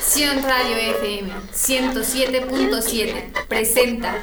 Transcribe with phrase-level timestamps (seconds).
[0.00, 4.14] Sion Radio FM 107.7 presenta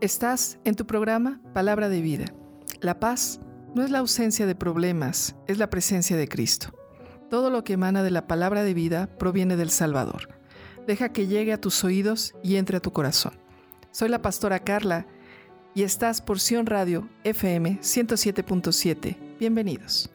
[0.00, 2.26] Estás en tu programa Palabra de Vida.
[2.80, 3.40] La paz
[3.74, 6.72] no es la ausencia de problemas, es la presencia de Cristo.
[7.30, 10.37] Todo lo que emana de la palabra de vida proviene del Salvador.
[10.88, 13.34] Deja que llegue a tus oídos y entre a tu corazón.
[13.90, 15.06] Soy la pastora Carla
[15.74, 19.18] y estás por Sion Radio FM 107.7.
[19.38, 20.10] Bienvenidos.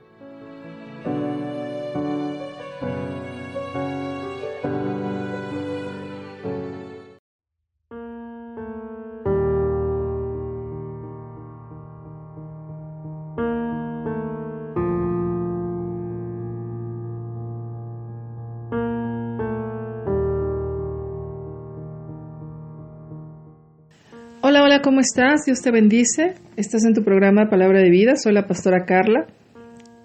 [24.93, 25.45] ¿Cómo estás?
[25.47, 26.35] Dios te bendice.
[26.55, 28.15] Estás en tu programa Palabra de Vida.
[28.15, 29.26] Soy la pastora Carla.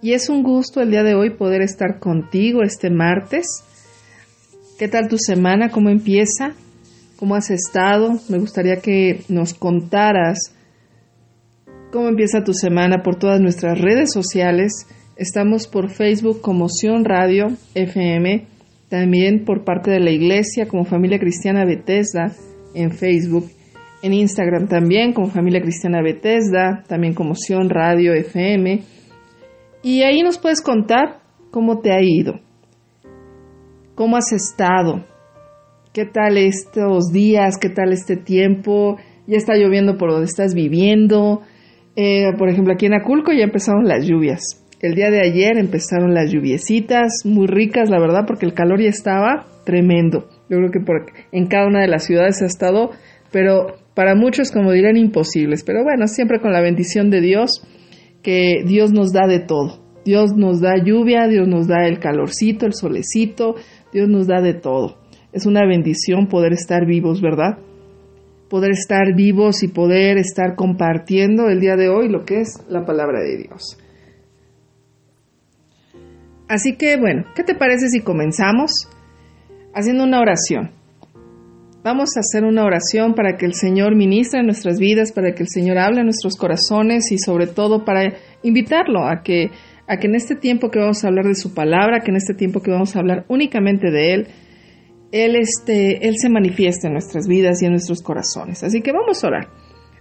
[0.00, 3.64] Y es un gusto el día de hoy poder estar contigo este martes.
[4.78, 5.68] ¿Qué tal tu semana?
[5.68, 6.54] ¿Cómo empieza?
[7.16, 8.18] ¿Cómo has estado?
[8.30, 10.54] Me gustaría que nos contaras
[11.92, 14.86] cómo empieza tu semana por todas nuestras redes sociales.
[15.16, 18.46] Estamos por Facebook como Sion Radio FM,
[18.88, 22.32] también por parte de la iglesia como Familia Cristiana Bethesda
[22.72, 23.50] en Facebook
[24.02, 28.82] en Instagram también como Familia Cristiana Bethesda, también como Sion Radio FM.
[29.82, 32.40] Y ahí nos puedes contar cómo te ha ido,
[33.94, 35.04] cómo has estado,
[35.92, 41.42] qué tal estos días, qué tal este tiempo, ya está lloviendo por donde estás viviendo.
[41.96, 44.40] Eh, por ejemplo, aquí en Aculco ya empezaron las lluvias.
[44.80, 48.88] El día de ayer empezaron las lluviecitas, muy ricas, la verdad, porque el calor ya
[48.88, 50.28] estaba tremendo.
[50.48, 52.92] Yo creo que por, en cada una de las ciudades ha estado,
[53.32, 55.64] pero para muchos, como dirán, imposibles.
[55.64, 57.66] Pero bueno, siempre con la bendición de Dios,
[58.22, 59.82] que Dios nos da de todo.
[60.04, 63.56] Dios nos da lluvia, Dios nos da el calorcito, el solecito,
[63.92, 65.00] Dios nos da de todo.
[65.32, 67.58] Es una bendición poder estar vivos, ¿verdad?
[68.48, 72.86] Poder estar vivos y poder estar compartiendo el día de hoy lo que es la
[72.86, 73.78] palabra de Dios.
[76.46, 78.88] Así que bueno, ¿qué te parece si comenzamos
[79.74, 80.77] haciendo una oración?
[81.88, 85.42] Vamos a hacer una oración para que el Señor ministre en nuestras vidas, para que
[85.42, 88.12] el Señor hable en nuestros corazones y sobre todo para
[88.42, 89.52] invitarlo a que,
[89.86, 92.34] a que en este tiempo que vamos a hablar de su palabra, que en este
[92.34, 94.26] tiempo que vamos a hablar únicamente de Él,
[95.12, 98.62] Él, este, él se manifieste en nuestras vidas y en nuestros corazones.
[98.62, 99.48] Así que vamos a orar.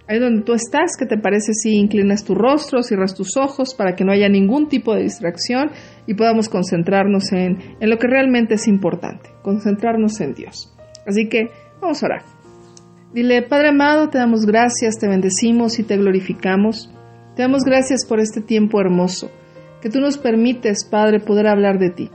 [0.10, 3.96] Ahí donde tú estás, ¿qué te parece si inclinas tu rostro, cierras tus ojos para
[3.96, 5.72] que no haya ningún tipo de distracción
[6.06, 10.74] y podamos concentrarnos en, en lo que realmente es importante, concentrarnos en Dios?
[11.06, 11.50] Así que
[11.82, 12.22] Vamos a orar.
[13.14, 16.92] Dile, Padre amado, te damos gracias, te bendecimos y te glorificamos.
[17.36, 19.30] Te damos gracias por este tiempo hermoso,
[19.82, 22.10] que tú nos permites, Padre, poder hablar de ti,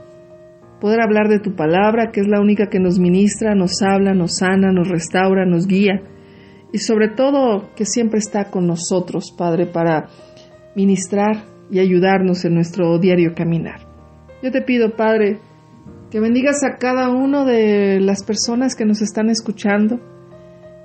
[0.81, 4.37] poder hablar de tu palabra, que es la única que nos ministra, nos habla, nos
[4.39, 6.01] sana, nos restaura, nos guía,
[6.73, 10.09] y sobre todo que siempre está con nosotros, Padre, para
[10.75, 13.79] ministrar y ayudarnos en nuestro diario caminar.
[14.41, 15.39] Yo te pido, Padre,
[16.13, 19.99] que bendigas a cada uno de las personas que nos están escuchando,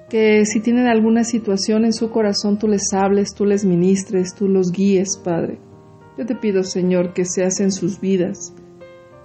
[0.09, 4.49] que si tienen alguna situación en su corazón tú les hables, tú les ministres, tú
[4.49, 5.59] los guíes, Padre.
[6.17, 8.55] Yo te pido, Señor, que seas en sus vidas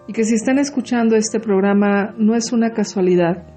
[0.06, 3.47] y que si están escuchando este programa no es una casualidad,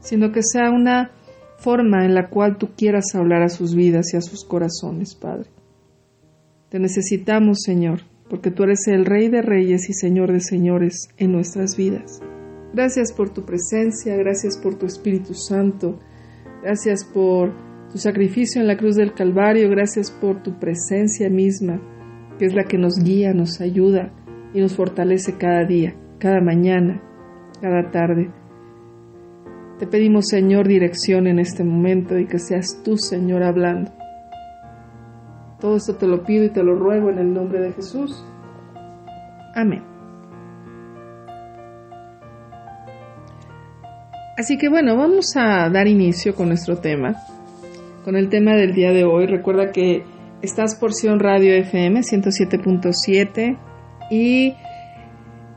[0.00, 1.12] sino que sea una
[1.56, 5.48] forma en la cual tú quieras hablar a sus vidas y a sus corazones, Padre.
[6.68, 11.32] Te necesitamos, Señor porque tú eres el Rey de Reyes y Señor de Señores en
[11.32, 12.22] nuestras vidas.
[12.72, 15.98] Gracias por tu presencia, gracias por tu Espíritu Santo,
[16.62, 17.52] gracias por
[17.90, 21.82] tu sacrificio en la cruz del Calvario, gracias por tu presencia misma,
[22.38, 24.12] que es la que nos guía, nos ayuda
[24.54, 27.02] y nos fortalece cada día, cada mañana,
[27.60, 28.30] cada tarde.
[29.80, 33.99] Te pedimos, Señor, dirección en este momento y que seas tú, Señor, hablando.
[35.60, 38.24] Todo esto te lo pido y te lo ruego en el nombre de Jesús.
[39.54, 39.82] Amén.
[44.38, 47.14] Así que bueno, vamos a dar inicio con nuestro tema,
[48.04, 49.26] con el tema del día de hoy.
[49.26, 50.02] Recuerda que
[50.40, 53.58] estás por Sion Radio FM 107.7
[54.10, 54.54] y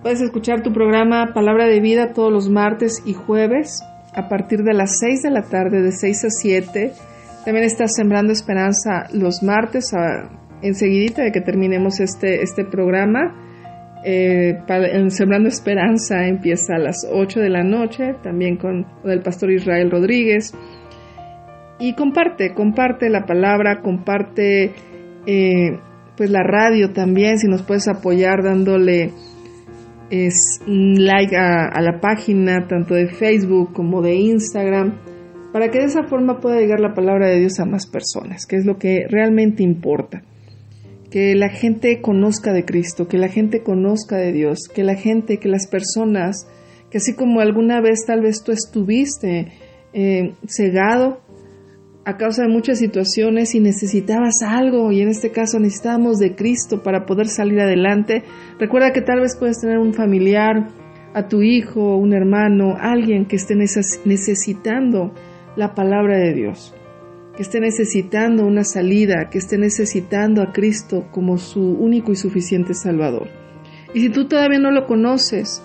[0.02, 3.82] puedes escuchar tu programa Palabra de Vida todos los martes y jueves
[4.14, 6.94] a partir de las 6 de la tarde, de 6 a 7
[7.46, 10.30] también estás sembrando esperanza los martes, a,
[10.64, 13.36] enseguidita de que terminemos este, este programa.
[14.06, 14.60] Eh,
[15.10, 20.54] Sembrando Esperanza empieza a las 8 de la noche, también con, el pastor Israel Rodríguez.
[21.80, 24.72] Y comparte, comparte la palabra, comparte
[25.26, 25.80] eh,
[26.16, 29.12] pues la radio también, si nos puedes apoyar dándole
[30.10, 34.94] es, like a la página tanto de Facebook como de Instagram,
[35.54, 38.56] para que de esa forma pueda llegar la palabra de Dios a más personas, que
[38.56, 40.24] es lo que realmente importa.
[41.12, 45.38] Que la gente conozca de Cristo, que la gente conozca de Dios, que la gente,
[45.38, 46.48] que las personas,
[46.90, 49.52] que así como alguna vez tal vez tú estuviste
[49.94, 51.22] eh, cegado
[52.04, 56.82] a causa de muchas situaciones y necesitabas algo, y en este caso necesitábamos de Cristo
[56.82, 58.24] para poder salir adelante,
[58.60, 60.68] recuerda que tal vez puedes tener un familiar,
[61.14, 65.14] a tu hijo, un hermano, alguien que esté necesitando
[65.56, 66.74] la palabra de Dios
[67.36, 72.74] que esté necesitando una salida, que esté necesitando a Cristo como su único y suficiente
[72.74, 73.28] Salvador.
[73.94, 75.62] Y si tú todavía no lo conoces,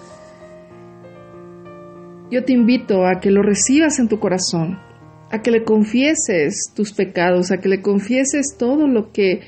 [2.31, 4.79] yo te invito a que lo recibas en tu corazón,
[5.31, 9.41] a que le confieses tus pecados, a que le confieses todo lo que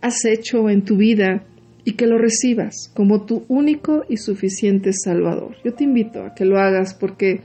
[0.00, 1.44] has hecho en tu vida
[1.84, 5.56] y que lo recibas como tu único y suficiente Salvador.
[5.64, 7.42] Yo te invito a que lo hagas porque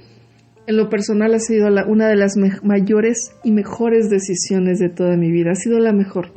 [0.71, 5.29] en lo personal ha sido una de las mayores y mejores decisiones de toda mi
[5.29, 5.51] vida.
[5.51, 6.31] Ha sido la mejor.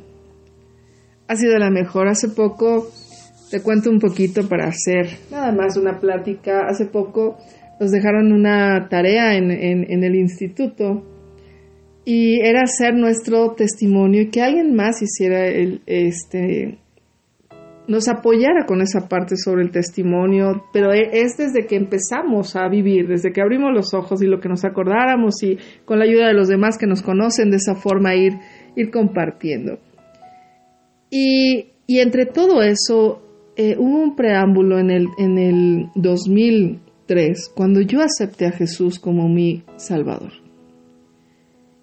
[1.29, 2.09] Ha sido la mejor.
[2.09, 2.91] Hace poco,
[3.51, 6.67] te cuento un poquito para hacer nada más una plática.
[6.69, 7.39] Hace poco
[7.79, 11.05] nos dejaron una tarea en, en el instituto
[12.05, 16.79] y era hacer nuestro testimonio y que alguien más hiciera el, este,
[17.87, 22.69] nos apoyara con esa parte sobre el testimonio, pero e, es desde que empezamos a
[22.69, 26.29] vivir, desde que abrimos los ojos y lo que nos acordáramos y con la ayuda
[26.29, 28.33] de los demás que nos conocen de esa forma ir,
[28.77, 29.79] ir compartiendo.
[31.11, 33.23] Y, entre todo eso,
[33.57, 39.29] eh, hubo un preámbulo en el, en el 2003, cuando yo acepté a Jesús como
[39.29, 40.33] mi Salvador.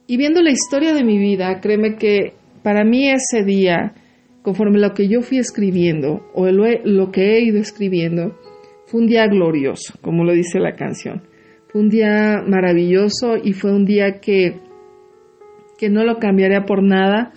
[0.08, 2.34] Y viendo la historia de mi vida, créeme que
[2.64, 3.94] para mí ese día
[4.42, 8.38] conforme lo que yo fui escribiendo o lo, que he ido escribiendo,
[8.86, 11.24] fue un día glorioso, como lo dice la canción.
[11.68, 14.60] Fue un día maravilloso y fue un día que,
[15.78, 17.34] que no lo cambiaría por nada.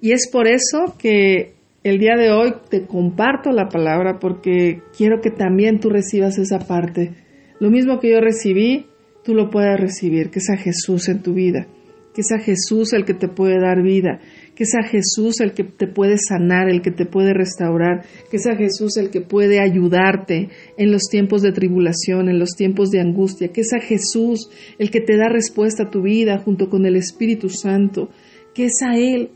[0.00, 1.54] Y es por eso que
[1.84, 6.58] el día de hoy te comparto la palabra porque quiero que también tú recibas esa
[6.58, 7.12] parte.
[7.58, 8.86] Lo mismo que yo recibí,
[9.24, 11.66] tú lo puedas recibir, que es a Jesús en tu vida,
[12.14, 14.20] que es a Jesús el que te puede dar vida,
[14.62, 18.36] que es a Jesús el que te puede sanar, el que te puede restaurar, que
[18.36, 22.90] es a Jesús el que puede ayudarte en los tiempos de tribulación, en los tiempos
[22.90, 26.68] de angustia, que es a Jesús el que te da respuesta a tu vida junto
[26.68, 28.10] con el Espíritu Santo,
[28.54, 29.30] que es a Él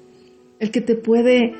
[0.61, 1.55] el que te puede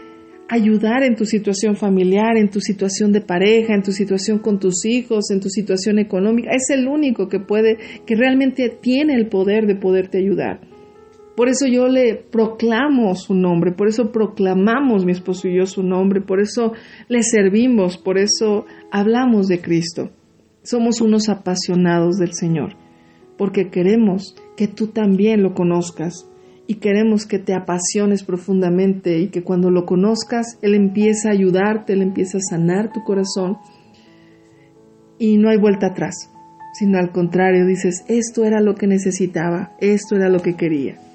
[0.49, 4.85] ayudar en tu situación familiar, en tu situación de pareja, en tu situación con tus
[4.85, 6.51] hijos, en tu situación económica.
[6.53, 10.76] Es el único que puede, que realmente tiene el poder de poderte ayudar.
[11.37, 15.83] Por eso yo le proclamo su nombre, por eso proclamamos mi esposo y yo su
[15.83, 16.73] nombre, por eso
[17.09, 20.11] le servimos, por eso hablamos de Cristo.
[20.63, 22.77] Somos unos apasionados del Señor,
[23.37, 26.27] porque queremos que tú también lo conozcas
[26.67, 31.93] y queremos que te apasiones profundamente y que cuando lo conozcas, Él empieza a ayudarte,
[31.93, 33.59] Él empieza a sanar tu corazón
[35.19, 36.33] y no hay vuelta atrás,
[36.73, 41.06] sino al contrario, dices, esto era lo que necesitaba, esto era lo que quería.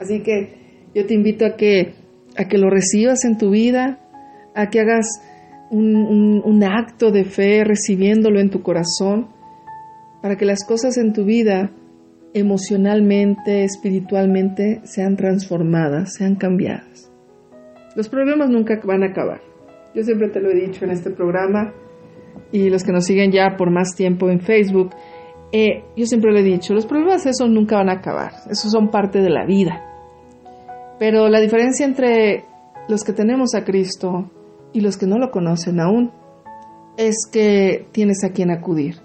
[0.00, 1.94] Así que yo te invito a que,
[2.36, 4.00] a que lo recibas en tu vida,
[4.54, 5.06] a que hagas
[5.70, 9.28] un, un acto de fe recibiéndolo en tu corazón,
[10.22, 11.72] para que las cosas en tu vida
[12.34, 17.10] emocionalmente, espiritualmente, sean transformadas, sean cambiadas.
[17.96, 19.40] Los problemas nunca van a acabar.
[19.94, 21.72] Yo siempre te lo he dicho en este programa
[22.52, 24.90] y los que nos siguen ya por más tiempo en Facebook,
[25.52, 28.90] eh, yo siempre lo he dicho, los problemas esos nunca van a acabar, esos son
[28.90, 29.84] parte de la vida.
[30.98, 32.44] Pero la diferencia entre
[32.88, 34.30] los que tenemos a Cristo
[34.72, 36.10] y los que no lo conocen aún
[36.96, 38.96] es que tienes a quien acudir,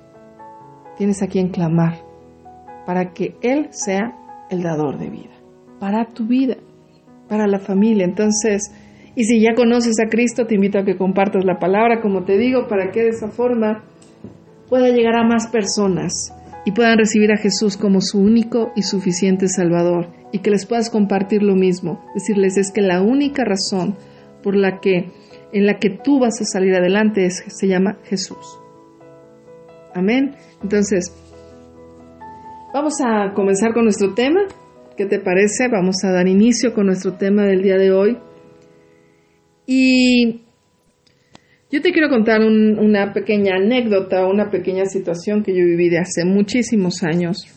[0.97, 2.01] tienes a quien clamar
[2.85, 4.15] para que Él sea
[4.49, 5.33] el dador de vida,
[5.79, 6.57] para tu vida,
[7.29, 8.05] para la familia.
[8.05, 8.71] Entonces,
[9.15, 12.37] y si ya conoces a Cristo, te invito a que compartas la palabra, como te
[12.37, 13.83] digo, para que de esa forma
[14.73, 16.33] pueda llegar a más personas
[16.65, 20.89] y puedan recibir a Jesús como su único y suficiente Salvador y que les puedas
[20.89, 23.95] compartir lo mismo, decirles es que la única razón
[24.41, 25.11] por la que
[25.51, 28.59] en la que tú vas a salir adelante es, se llama Jesús.
[29.93, 30.37] Amén.
[30.63, 31.15] Entonces,
[32.73, 34.41] vamos a comenzar con nuestro tema.
[34.97, 35.67] ¿Qué te parece?
[35.67, 38.17] Vamos a dar inicio con nuestro tema del día de hoy.
[39.67, 40.45] Y
[41.73, 46.23] Yo te quiero contar una pequeña anécdota, una pequeña situación que yo viví de hace
[46.23, 47.47] muchísimos años.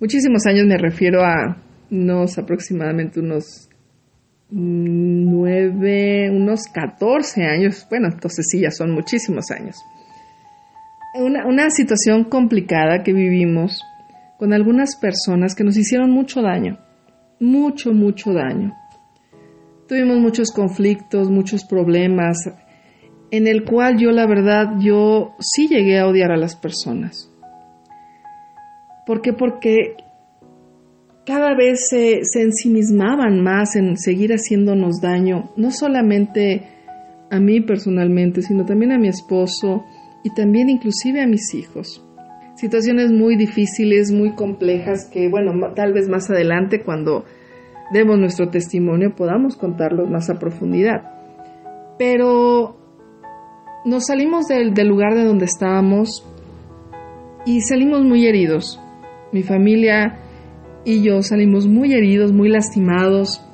[0.00, 1.58] Muchísimos años me refiero a
[1.90, 3.68] unos aproximadamente unos
[4.48, 7.86] nueve, unos 14 años.
[7.90, 9.76] Bueno, entonces sí, ya son muchísimos años.
[11.14, 13.82] Una, una situación complicada que vivimos
[14.38, 16.78] con algunas personas que nos hicieron mucho daño,
[17.38, 18.72] mucho, mucho daño.
[19.86, 22.38] Tuvimos muchos conflictos, muchos problemas,
[23.32, 27.30] en el cual yo la verdad, yo sí llegué a odiar a las personas.
[29.06, 29.32] ¿Por qué?
[29.32, 29.96] Porque
[31.24, 36.62] cada vez se, se ensimismaban más en seguir haciéndonos daño, no solamente
[37.30, 39.82] a mí personalmente, sino también a mi esposo
[40.22, 42.04] y también inclusive a mis hijos.
[42.54, 47.24] Situaciones muy difíciles, muy complejas que, bueno, tal vez más adelante cuando
[47.94, 51.00] demos nuestro testimonio podamos contarlos más a profundidad.
[51.98, 52.81] Pero
[53.84, 56.24] nos salimos del, lugar de donde estábamos
[57.44, 58.80] y salimos muy heridos.
[59.32, 60.18] Mi familia
[60.84, 63.44] y yo salimos muy heridos, muy lastimados,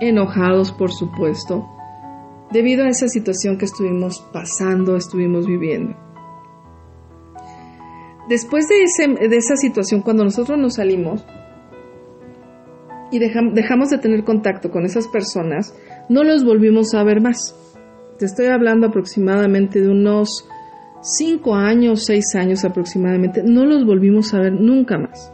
[0.00, 1.66] enojados por supuesto,
[2.50, 5.96] debido a esa situación que estuvimos pasando, estuvimos viviendo.
[8.28, 11.24] Después de, de esa situación, cuando nosotros nos salimos
[13.12, 15.76] y dejamos de tener contacto con esas personas,
[16.08, 17.54] no los volvimos a ver más.
[18.18, 20.48] Te estoy hablando aproximadamente de unos
[21.02, 23.42] 5 años, 6 años aproximadamente.
[23.42, 25.32] No los volvimos a ver nunca más.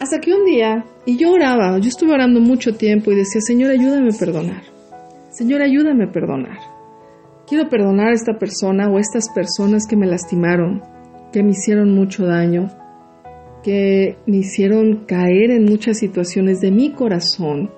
[0.00, 3.70] Hasta que un día, y yo oraba, yo estuve orando mucho tiempo y decía, Señor,
[3.70, 4.62] ayúdame a perdonar.
[5.30, 6.58] Señor, ayúdame a perdonar.
[7.46, 10.82] Quiero perdonar a esta persona o a estas personas que me lastimaron,
[11.32, 12.70] que me hicieron mucho daño,
[13.62, 17.70] que me hicieron caer en muchas situaciones de mi corazón.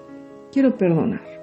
[0.52, 1.33] Quiero perdonar.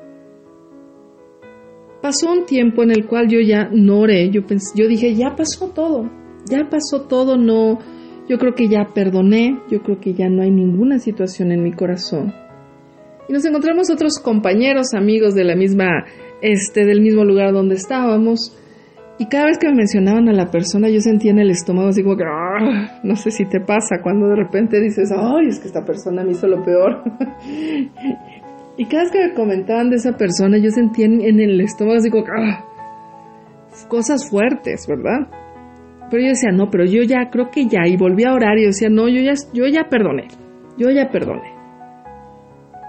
[2.02, 4.42] Pasó un tiempo en el cual yo ya no oré, yo,
[4.76, 6.10] yo dije, ya pasó todo,
[6.50, 7.78] ya pasó todo, no,
[8.28, 11.74] yo creo que ya perdoné, yo creo que ya no hay ninguna situación en mi
[11.74, 12.34] corazón.
[13.30, 16.06] Y nos encontramos otros compañeros, amigos de la misma,
[16.42, 18.58] este, del mismo lugar donde estábamos,
[19.22, 22.02] y cada vez que me mencionaban a la persona, yo sentía en el estómago así
[22.02, 25.68] como que, ah, no sé si te pasa, cuando de repente dices, ay, es que
[25.68, 27.04] esta persona me hizo lo peor.
[28.78, 32.10] Y cada vez que me comentaban de esa persona, yo sentía en, el estómago así
[32.10, 32.66] como, ah,
[33.88, 35.28] cosas fuertes, ¿verdad?
[36.10, 38.66] Pero yo decía, no, pero yo ya creo que ya, y volví a orar y
[38.66, 40.28] decía, no, yo ya, yo ya perdoné,
[40.78, 41.54] yo ya perdoné.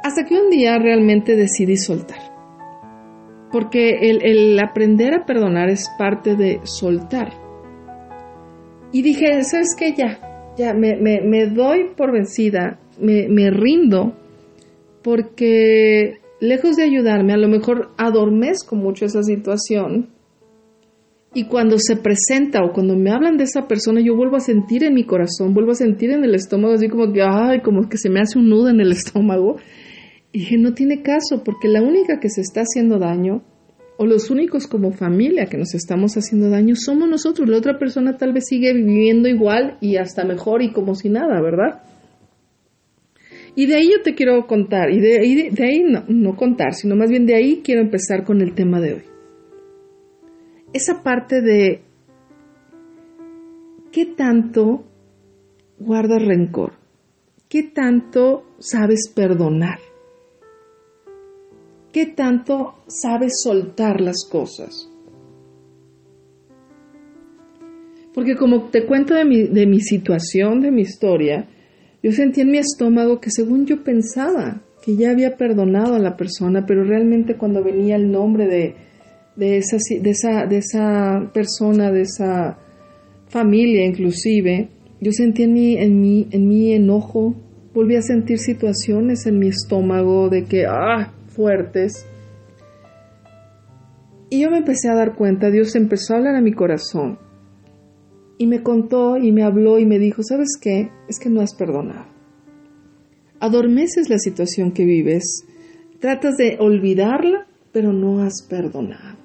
[0.05, 2.19] Hasta que un día realmente decidí soltar.
[3.53, 7.33] Porque el, aprender a perdonar es parte de soltar.
[8.93, 9.95] Y dije, ¿sabes qué?
[9.95, 10.19] Ya,
[10.57, 14.15] ya, me, me doy por vencida, me, me rindo
[15.02, 20.11] porque lejos de ayudarme, a lo mejor adormezco mucho esa situación
[21.35, 24.85] y cuando se presenta o cuando me hablan de esa persona, yo vuelvo a sentir
[24.85, 27.97] en mi corazón, vuelvo a sentir en el estómago, así como que, ay, como que
[27.97, 29.56] se me hace un nudo en el estómago.
[30.30, 33.42] Y dije, no tiene caso, porque la única que se está haciendo daño,
[33.97, 37.49] o los únicos como familia que nos estamos haciendo daño, somos nosotros.
[37.49, 41.40] La otra persona tal vez sigue viviendo igual y hasta mejor y como si nada,
[41.40, 41.82] ¿verdad?
[43.54, 46.97] Y de ahí yo te quiero contar, y de ahí, de, ahí no, contar, sino
[46.97, 49.02] más bien de ahí quiero empezar con el tema de hoy.
[50.73, 51.82] Esa parte de
[53.90, 54.85] qué tanto
[55.78, 56.73] guardas rencor,
[57.50, 59.78] qué tanto sabes perdonar,
[61.92, 64.88] qué tanto sabes soltar las cosas.
[68.14, 71.49] Porque como te cuento de mi, de mi situación, de mi historia,
[72.02, 76.16] yo sentí en mi estómago que según yo pensaba que ya había perdonado a la
[76.16, 78.75] persona, pero realmente cuando venía el nombre de,
[79.37, 82.59] de, esa, de, esa, de esa persona, de esa
[83.28, 84.68] familia inclusive,
[85.00, 87.37] yo sentí en mi, en mi, en mi enojo,
[87.73, 92.06] volví a sentir situaciones en mi estómago de que, ah, fuertes.
[94.28, 97.18] Y yo me empecé a dar cuenta, Dios empezó a hablar a mi corazón
[98.43, 100.91] y me contó y me habló y me dijo, ¿sabes qué?
[101.09, 102.07] Es que no has perdonado.
[103.39, 105.47] Adormeces la situación que vives,
[106.01, 109.17] tratas de olvidarla, pero no has perdonado.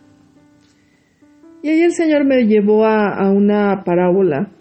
[1.63, 4.51] Y ahí el Señor me llevó a, a una parábola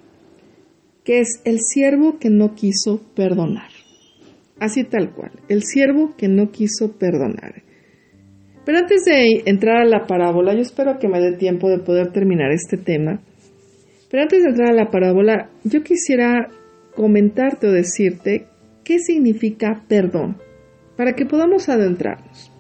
[1.05, 3.69] que es el siervo que no quiso perdonar.
[4.59, 7.63] Así tal cual, el siervo que no quiso perdonar.
[8.65, 12.11] Pero antes de entrar a la parábola, yo espero que me dé tiempo de poder
[12.11, 13.21] terminar este tema
[14.17, 16.49] pero antes de entrar a la parábola, yo quisiera
[16.95, 18.47] comentarte o decirte
[18.83, 20.39] qué significa perdón,
[20.97, 22.51] para que podamos adentrarnos.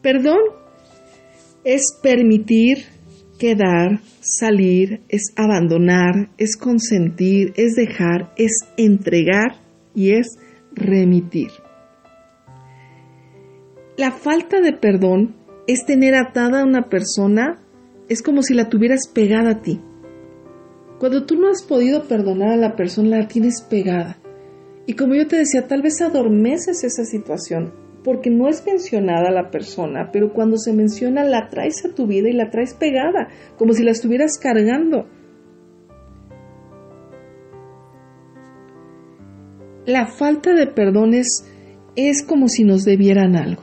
[0.00, 0.38] Perdón
[1.64, 2.78] es permitir,
[3.38, 9.56] quedar, salir, es abandonar, es consentir, es dejar, es entregar
[9.94, 10.38] y es
[10.72, 11.50] remitir.
[13.98, 17.60] La falta de perdón es tener atada a una persona,
[18.08, 19.78] es como si la tuvieras pegada a ti.
[21.00, 24.18] Cuando tú no has podido perdonar a la persona, la tienes pegada.
[24.86, 27.72] Y como yo te decía, tal vez adormeces esa situación
[28.04, 32.28] porque no es mencionada la persona, pero cuando se menciona la traes a tu vida
[32.28, 33.28] y la traes pegada,
[33.58, 35.06] como si la estuvieras cargando.
[39.86, 41.46] La falta de perdón es,
[41.96, 43.62] es como si nos debieran algo.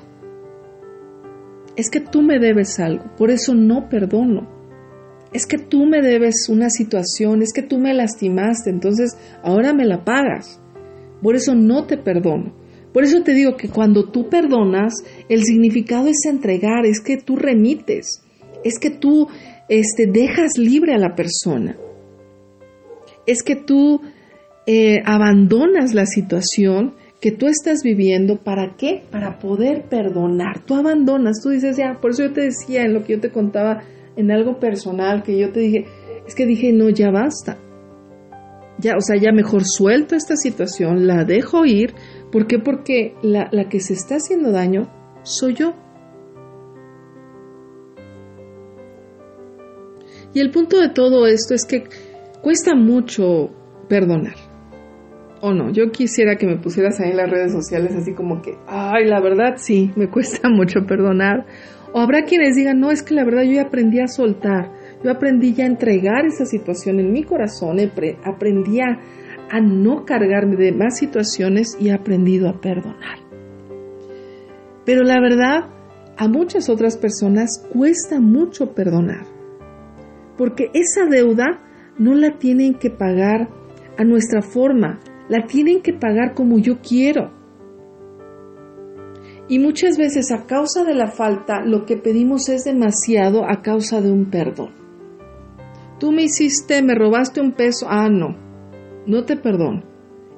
[1.76, 4.57] Es que tú me debes algo, por eso no perdono.
[5.34, 9.86] Es que tú me debes una situación, es que tú me lastimaste, entonces ahora me
[9.86, 10.62] la pagas.
[11.22, 12.54] Por eso no te perdono.
[12.94, 14.94] Por eso te digo que cuando tú perdonas,
[15.30, 18.24] el significado es entregar, es que tú remites,
[18.64, 19.28] es que tú
[19.70, 21.78] este, dejas libre a la persona,
[23.28, 24.02] es que tú
[24.66, 29.04] eh, abandonas la situación que tú estás viviendo, ¿para qué?
[29.12, 30.64] Para poder perdonar.
[30.66, 33.32] Tú abandonas, tú dices, ya, por eso yo te decía en lo que yo te
[33.32, 33.84] contaba,
[34.18, 35.86] en algo personal, que yo te dije,
[36.28, 37.58] es que dije, no, ya basta.
[38.80, 41.96] Ya, o sea, ya mejor suelto esta situación, la dejo ir,
[42.32, 42.60] ¿Por qué?
[42.60, 44.88] Porque la, que se está haciendo daño
[45.24, 45.74] soy yo.
[50.34, 51.86] Y el punto de todo esto es que
[52.42, 53.50] cuesta mucho
[53.88, 54.36] perdonar.
[55.40, 58.58] O no, yo quisiera que me pusieras ahí en las redes sociales así como que,
[58.68, 61.46] ay, la verdad sí, me cuesta mucho perdonar.
[61.94, 64.72] O habrá quienes digan, no, es que la verdad yo ya aprendí a soltar,
[65.04, 67.78] yo aprendí ya a entregar esa situación en mi corazón,
[68.24, 69.00] aprendí a,
[69.50, 73.20] a no cargarme de más situaciones y he aprendido a perdonar.
[74.86, 75.70] Pero la verdad,
[76.18, 79.26] a muchas otras personas cuesta mucho perdonar,
[80.38, 81.62] porque esa deuda
[81.98, 83.50] no la tienen que pagar
[83.98, 87.37] a nuestra forma, la tienen que pagar como yo quiero.
[89.50, 94.02] Y muchas veces a causa de la falta lo que pedimos es demasiado a causa
[94.02, 94.72] de un perdón.
[96.00, 98.36] Tú me hiciste, me robaste un peso, ah, no,
[99.06, 99.84] no te perdono.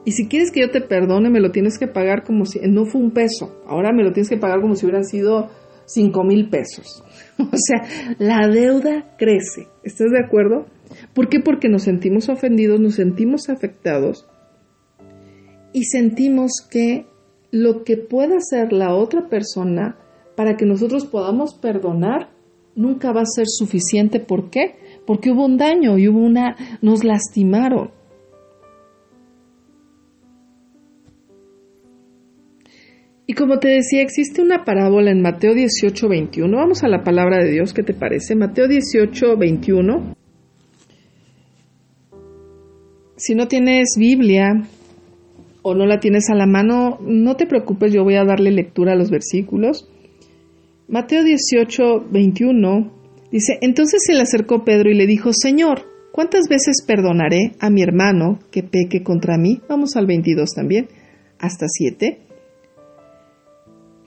[0.06, 2.86] Y si quieres que yo te perdone, me lo tienes que pagar como si no
[2.86, 3.62] fue un peso.
[3.68, 5.50] Ahora me lo tienes que pagar como si hubieran sido
[5.86, 7.04] cinco mil pesos.
[7.40, 9.68] o sea, la deuda crece.
[9.84, 10.68] ¿Estás de acuerdo?
[11.14, 11.40] ¿Por qué?
[11.40, 14.28] Porque nos sentimos ofendidos, nos sentimos afectados
[15.74, 17.06] y sentimos que
[17.52, 19.98] lo que pueda hacer la otra persona
[20.36, 22.30] para que nosotros podamos perdonar
[22.76, 24.20] nunca va a ser suficiente.
[24.20, 24.76] ¿Por qué?
[25.06, 27.92] Porque hubo un daño y hubo una, nos lastimaron.
[33.26, 36.58] Y como te decía, existe una parábola en Mateo 18, 21.
[36.58, 38.36] Vamos a la palabra de Dios, ¿qué te parece?
[38.36, 40.16] Mateo 18, 21.
[43.18, 44.64] Si no tienes Biblia
[45.62, 48.94] o no la tienes a la mano, no te preocupes, yo voy a darle lectura
[48.94, 49.90] a los versículos.
[50.88, 52.92] Mateo 18, 21
[53.32, 57.82] dice, entonces se le acercó Pedro y le dijo, Señor, ¿cuántas veces perdonaré a mi
[57.82, 59.62] hermano que peque contra mí?
[59.70, 60.88] Vamos al 22 también,
[61.38, 62.20] hasta 7.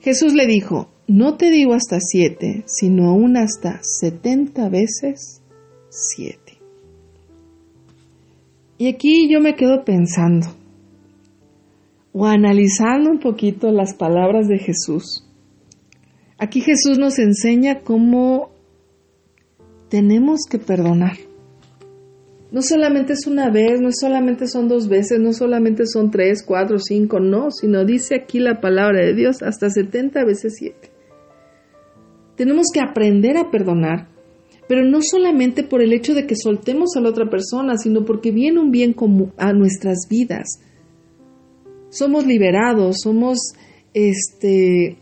[0.01, 5.41] Jesús le dijo, no te digo hasta siete, sino aún hasta setenta veces
[5.89, 6.59] siete.
[8.77, 10.47] Y aquí yo me quedo pensando
[12.13, 15.27] o analizando un poquito las palabras de Jesús.
[16.37, 18.51] Aquí Jesús nos enseña cómo
[19.89, 21.17] tenemos que perdonar.
[22.51, 26.77] No solamente es una vez, no solamente son dos veces, no solamente son tres, cuatro,
[26.77, 30.91] cinco, no, sino dice aquí la palabra de Dios hasta 70 veces siete.
[32.35, 34.07] Tenemos que aprender a perdonar,
[34.67, 38.31] pero no solamente por el hecho de que soltemos a la otra persona, sino porque
[38.31, 40.59] viene un bien común a nuestras vidas.
[41.93, 43.37] Somos liberados, somos
[43.93, 44.97] este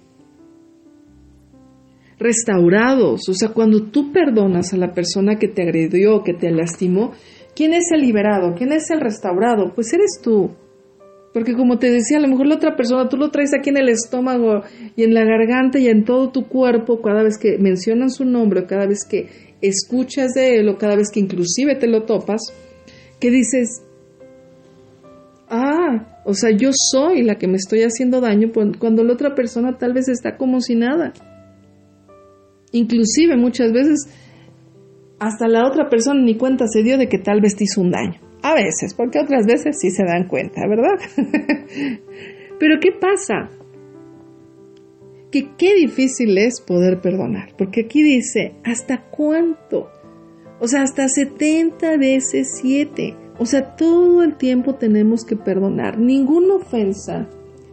[2.20, 3.28] restaurados.
[3.30, 7.14] O sea, cuando tú perdonas a la persona que te agredió, que te lastimó,
[7.56, 8.56] ¿Quién es el liberado?
[8.56, 9.74] ¿Quién es el restaurado?
[9.74, 10.52] Pues eres tú.
[11.34, 13.78] Porque como te decía, a lo mejor la otra persona tú lo traes aquí en
[13.78, 14.64] el estómago
[14.96, 18.66] y en la garganta y en todo tu cuerpo cada vez que mencionan su nombre,
[18.66, 19.30] cada vez que
[19.62, 22.42] escuchas de él o cada vez que inclusive te lo topas,
[23.20, 23.82] que dices,
[25.50, 29.78] ah, o sea, yo soy la que me estoy haciendo daño cuando la otra persona
[29.78, 31.14] tal vez está como si nada.
[32.72, 34.08] Inclusive muchas veces
[35.20, 37.92] hasta la otra persona ni cuenta se dio de que tal vez te hizo un
[37.92, 38.20] daño.
[38.44, 40.98] A veces, porque otras veces sí se dan cuenta, ¿verdad?
[42.60, 43.50] Pero ¿qué pasa?
[45.32, 49.90] Que qué difícil es poder perdonar, porque aquí dice, ¿hasta cuánto?
[50.60, 53.16] O sea, hasta 70 veces 7.
[53.42, 55.98] O sea, todo el tiempo tenemos que perdonar.
[55.98, 57.28] Ninguna ofensa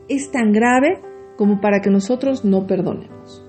[0.09, 1.03] es tan grave
[1.37, 3.45] como para que nosotros no perdonemos.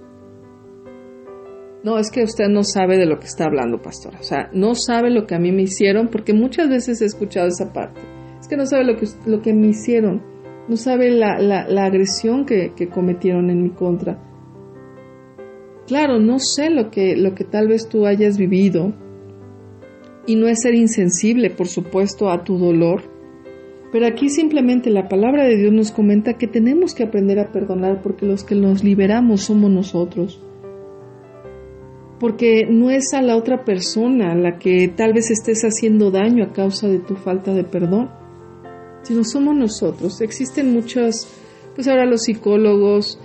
[1.82, 4.19] No, es que usted no sabe de lo que está hablando, pastora.
[4.19, 7.47] O sea, no sabe lo que a mí me hicieron, porque muchas veces he escuchado
[7.47, 8.01] esa parte.
[8.41, 10.21] Es que no sabe lo que, lo que me hicieron.
[10.67, 14.21] No sabe la, la, agresión que, que, cometieron en mi contra.
[15.88, 18.93] Claro, no sé lo que, lo que tal vez tú hayas vivido.
[20.29, 23.01] Y no es ser insensible, por supuesto, a tu dolor.
[23.91, 28.01] Pero aquí simplemente la palabra de Dios nos comenta que tenemos que aprender a perdonar
[28.03, 30.39] porque los que nos liberamos somos nosotros
[32.19, 36.51] porque no es a la otra persona la que tal vez estés haciendo daño a
[36.51, 38.09] causa de tu falta de perdón,
[39.03, 40.19] sino somos nosotros.
[40.21, 41.27] Existen muchos,
[41.75, 43.19] pues ahora los psicólogos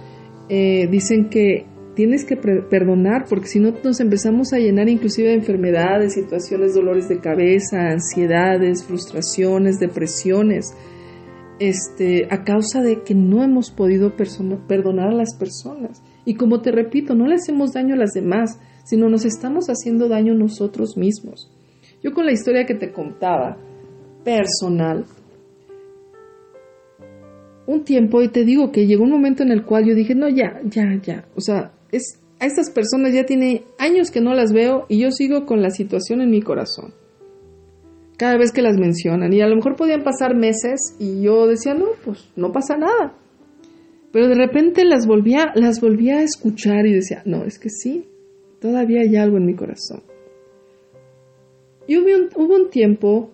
[0.49, 5.35] eh, dicen que tienes que perdonar porque si no nos empezamos a llenar inclusive de
[5.35, 10.75] enfermedades, situaciones, dolores de cabeza, ansiedades, frustraciones, depresiones,
[11.61, 16.03] este, a causa de que no hemos podido perdonar a las personas.
[16.25, 20.09] Y como te repito, no le hacemos daño a las demás, sino nos estamos haciendo
[20.09, 21.51] daño nosotros mismos.
[22.03, 23.57] Yo con la historia que te contaba,
[24.25, 25.05] personal,
[27.67, 30.29] un tiempo, y te digo que llegó un momento en el cual yo dije, no,
[30.29, 34.53] ya, ya, ya, o sea, es, a estas personas ya tiene años que no las
[34.53, 36.95] veo y yo sigo con la situación en mi corazón.
[38.17, 41.75] Cada vez que las mencionan, y a lo mejor podían pasar meses y yo decía,
[41.75, 43.15] no, pues no pasa nada.
[44.13, 48.07] Pero de repente las volvía, las volvía a escuchar y decía, no, es que sí,
[48.65, 50.03] Todavía hay algo en mi corazón.
[51.87, 53.31] Y hubo un, hubo un tiempo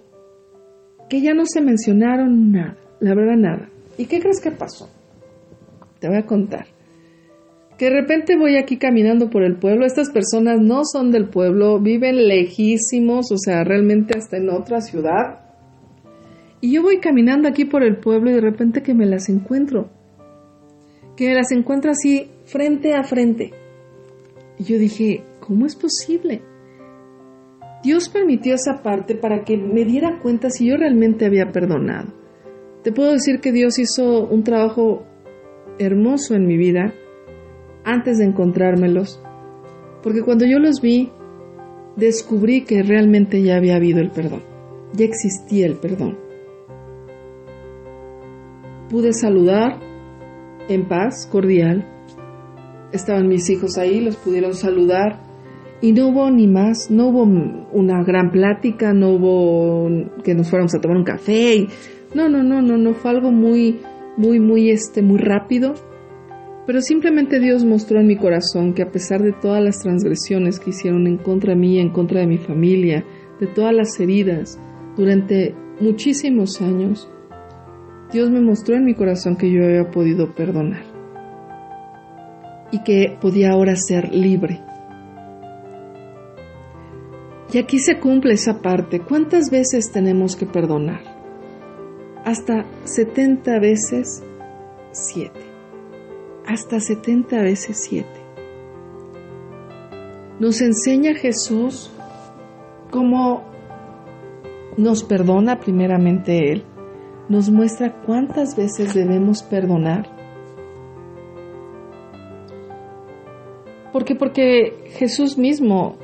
[1.08, 3.70] que ya no se mencionaron nada, la verdad nada.
[3.96, 4.90] ¿Y qué crees que pasó?
[6.00, 6.66] Te voy a contar.
[7.80, 11.80] Que de repente voy aquí caminando por el pueblo, estas personas no son del pueblo,
[11.80, 15.40] viven lejísimos, o sea, realmente hasta en otra ciudad.
[16.60, 19.88] Y yo voy caminando aquí por el pueblo y de repente que me las encuentro.
[21.16, 23.52] Que me las encuentro así frente a frente.
[24.58, 26.42] Y yo dije, ¿cómo es posible?
[27.82, 32.12] Dios permitió esa parte para que me diera cuenta si yo realmente había perdonado.
[32.82, 35.06] Te puedo decir que Dios hizo un trabajo
[35.78, 36.92] hermoso en mi vida
[37.84, 39.20] antes de encontrármelos,
[40.02, 41.10] porque cuando yo los vi,
[41.96, 44.42] descubrí que realmente ya había habido el perdón,
[44.92, 46.18] ya existía el perdón.
[48.88, 49.78] Pude saludar
[50.68, 51.86] en paz, cordial,
[52.92, 55.20] estaban mis hijos ahí, los pudieron saludar
[55.82, 57.22] y no hubo ni más, no hubo
[57.72, 59.88] una gran plática, no hubo
[60.22, 61.66] que nos fuéramos a tomar un café.
[62.14, 63.80] no, no, no, no, no, fue algo muy,
[64.16, 65.74] muy, muy, este, muy rápido.
[66.66, 70.70] Pero simplemente Dios mostró en mi corazón que a pesar de todas las transgresiones que
[70.70, 73.04] hicieron en contra mí, en contra de mi familia,
[73.40, 74.58] de todas las heridas,
[74.96, 77.08] durante muchísimos años,
[78.12, 80.82] Dios me mostró en mi corazón que yo había podido perdonar
[82.72, 84.60] y que podía ahora ser libre.
[87.52, 89.00] Y aquí se cumple esa parte.
[89.00, 91.00] ¿Cuántas veces tenemos que perdonar?
[92.24, 94.22] Hasta 70 veces
[94.92, 95.49] 7.
[96.50, 98.08] Hasta 70 veces 7.
[100.40, 101.92] Nos enseña Jesús
[102.90, 103.44] cómo
[104.76, 106.64] nos perdona primeramente Él.
[107.28, 110.08] Nos muestra cuántas veces debemos perdonar
[113.92, 114.16] ¿Por qué?
[114.16, 115.98] Porque Jesús mismo,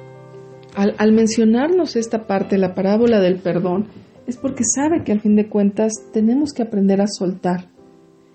[0.76, 3.86] al, mencionarnos esta parte, la parábola del perdón,
[4.28, 7.68] es porque sabe que al fin de cuentas tenemos que aprender a soltar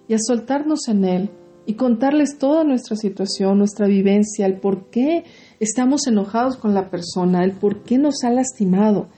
[0.09, 1.29] y a soltarnos en Él
[1.65, 5.23] y contarles toda nuestra situación, nuestra vivencia, el por qué
[5.59, 9.09] estamos enojados con la persona, el por qué nos ha lastimado,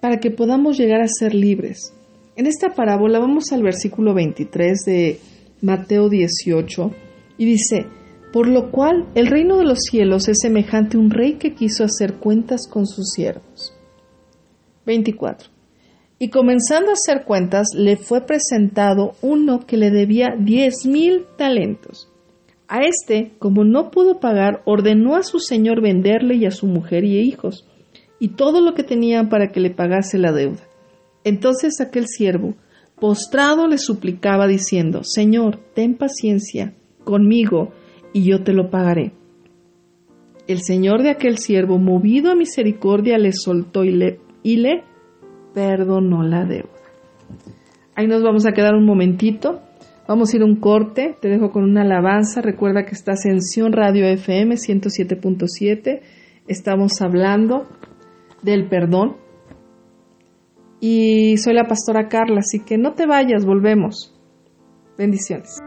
[0.00, 1.92] para que podamos llegar a ser libres.
[2.36, 5.20] En esta parábola vamos al versículo 23 de
[5.62, 6.90] Mateo 18
[7.38, 7.86] y dice,
[8.32, 11.84] por lo cual el reino de los cielos es semejante a un rey que quiso
[11.84, 13.74] hacer cuentas con sus siervos.
[14.84, 15.55] 24.
[16.18, 22.10] Y comenzando a hacer cuentas, le fue presentado uno que le debía diez mil talentos.
[22.68, 27.04] A este, como no pudo pagar, ordenó a su señor venderle y a su mujer
[27.04, 27.68] y hijos,
[28.18, 30.62] y todo lo que tenían para que le pagase la deuda.
[31.22, 32.54] Entonces aquel siervo,
[32.98, 36.74] postrado, le suplicaba diciendo, Señor, ten paciencia
[37.04, 37.72] conmigo,
[38.12, 39.12] y yo te lo pagaré.
[40.48, 44.82] El señor de aquel siervo, movido a misericordia, le soltó y le, y le
[45.56, 46.68] perdonó la deuda.
[47.94, 49.62] Ahí nos vamos a quedar un momentito.
[50.06, 51.16] Vamos a ir un corte.
[51.18, 52.42] Te dejo con una alabanza.
[52.42, 56.02] Recuerda que está en Radio FM 107.7.
[56.46, 57.66] Estamos hablando
[58.42, 59.16] del perdón.
[60.78, 64.14] Y soy la pastora Carla, así que no te vayas, volvemos.
[64.98, 65.62] Bendiciones.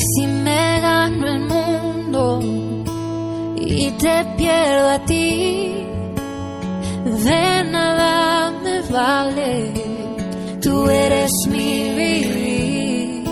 [0.00, 2.40] si me gano el mundo
[3.56, 5.74] y te pierdo a ti,
[7.04, 9.72] de nada me vale.
[10.62, 13.24] Tú eres mi vivir,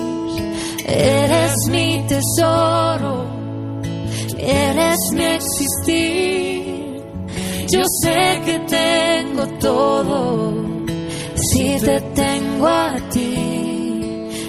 [0.86, 3.24] eres mi tesoro,
[4.38, 6.58] eres mi existir.
[7.70, 10.52] Yo sé que tengo todo
[11.34, 13.57] si te tengo a ti.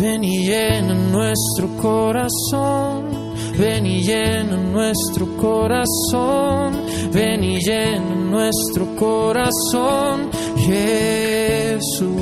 [0.00, 12.20] llena nuestro corazón, ven y llena nuestro corazón, ven y llena nuestro corazón, Jesús.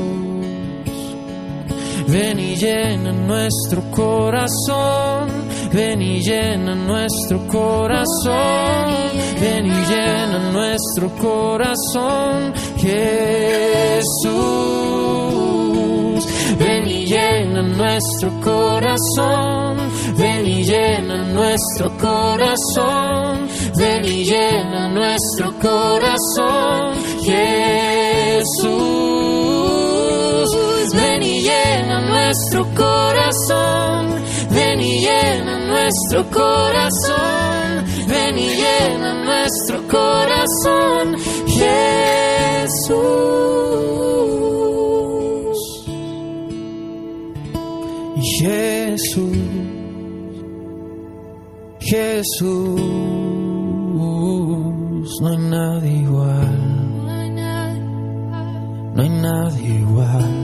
[2.08, 5.28] Ven y llena nuestro corazón,
[5.72, 8.86] ven y llena nuestro corazón,
[9.40, 14.28] ven y llena nuestro corazón, Jesús
[16.58, 19.76] ven y llena nuestro corazón,
[20.16, 28.58] ven y llena nuestro corazón, ven y llena nuestro corazón, Jesús,
[30.94, 41.16] ven y llena nuestro corazón, ven y llena nuestro corazón, ven y llena nuestro corazón,
[41.46, 43.28] Jesús.
[48.40, 49.36] Jesús,
[51.80, 52.80] Jesús,
[55.20, 56.94] no hay nadie igual,
[58.94, 60.34] no hay nadie igual.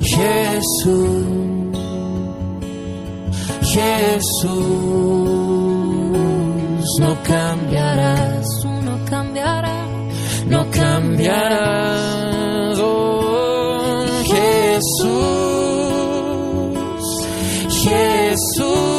[0.00, 1.26] Jesús,
[3.60, 4.40] Jesús,
[7.00, 9.88] no cambiarás, no cambiarás,
[10.46, 12.39] no cambiarás.
[14.82, 16.72] Oh, Jesús.
[17.68, 18.89] Jesús,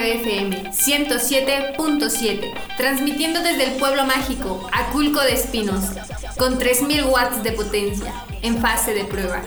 [0.00, 2.40] Radio FM 107.7,
[2.78, 5.84] transmitiendo desde el pueblo mágico, Aculco de Espinos,
[6.38, 8.10] con 3000 watts de potencia,
[8.40, 9.42] en fase de prueba.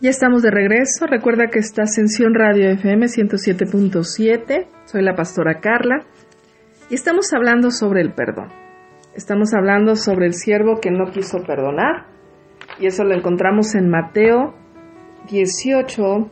[0.00, 1.06] Ya estamos de regreso.
[1.06, 4.66] Recuerda que está Ascensión Radio FM 107.7.
[4.86, 6.06] Soy la pastora Carla
[6.90, 8.48] y estamos hablando sobre el perdón.
[9.14, 12.06] Estamos hablando sobre el siervo que no quiso perdonar
[12.78, 14.54] y eso lo encontramos en Mateo
[15.30, 16.30] 18,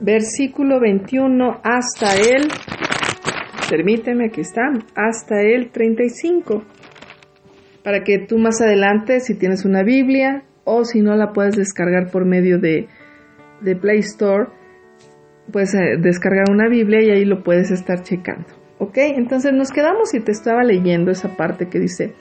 [0.00, 2.48] versículo 21 hasta el,
[3.68, 4.62] permíteme, aquí está,
[4.94, 6.62] hasta el 35.
[7.82, 12.10] Para que tú más adelante, si tienes una Biblia, o si no la puedes descargar
[12.10, 12.88] por medio de,
[13.60, 14.48] de Play Store,
[15.52, 18.63] puedes eh, descargar una Biblia y ahí lo puedes estar checando.
[18.84, 18.98] ¿Ok?
[18.98, 22.14] Entonces nos quedamos y te estaba leyendo esa parte que dice,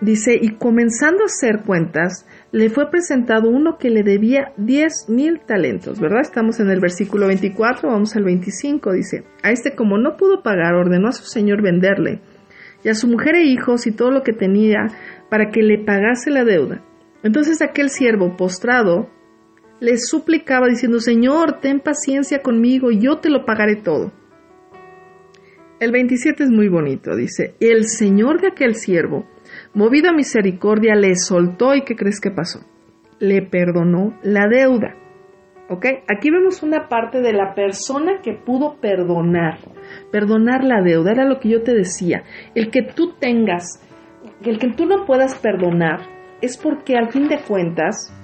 [0.00, 5.40] dice, y comenzando a hacer cuentas, le fue presentado uno que le debía 10 mil
[5.46, 6.22] talentos, ¿verdad?
[6.22, 10.74] Estamos en el versículo 24, vamos al 25, dice, a este como no pudo pagar,
[10.74, 12.20] ordenó a su señor venderle,
[12.82, 14.88] y a su mujer e hijos y todo lo que tenía,
[15.30, 16.82] para que le pagase la deuda.
[17.22, 19.08] Entonces aquel siervo postrado
[19.78, 24.12] le suplicaba diciendo, Señor, ten paciencia conmigo, yo te lo pagaré todo.
[25.78, 29.26] El 27 es muy bonito, dice, el Señor de aquel siervo,
[29.74, 32.60] movido a misericordia, le soltó y ¿qué crees que pasó?
[33.18, 34.94] Le perdonó la deuda.
[35.68, 35.84] ¿Ok?
[36.08, 39.58] Aquí vemos una parte de la persona que pudo perdonar.
[40.10, 42.22] Perdonar la deuda era lo que yo te decía.
[42.54, 43.82] El que tú tengas,
[44.44, 46.00] el que tú no puedas perdonar,
[46.40, 48.14] es porque al fin de cuentas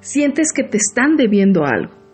[0.00, 2.05] sientes que te están debiendo algo.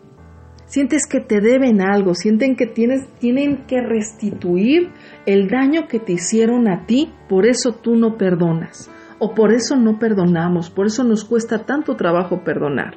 [0.72, 4.88] Sientes que te deben algo, sienten que tienes, tienen que restituir
[5.26, 9.76] el daño que te hicieron a ti, por eso tú no perdonas, o por eso
[9.76, 12.94] no perdonamos, por eso nos cuesta tanto trabajo perdonar.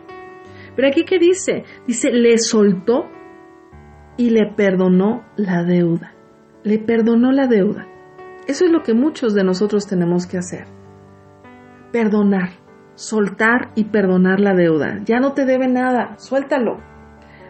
[0.78, 1.66] Pero aquí qué dice?
[1.86, 3.10] Dice, le soltó
[4.16, 6.14] y le perdonó la deuda.
[6.64, 7.90] Le perdonó la deuda.
[8.48, 10.66] Eso es lo que muchos de nosotros tenemos que hacer
[11.92, 12.52] perdonar,
[12.96, 15.02] soltar y perdonar la deuda.
[15.04, 16.95] Ya no te debe nada, suéltalo.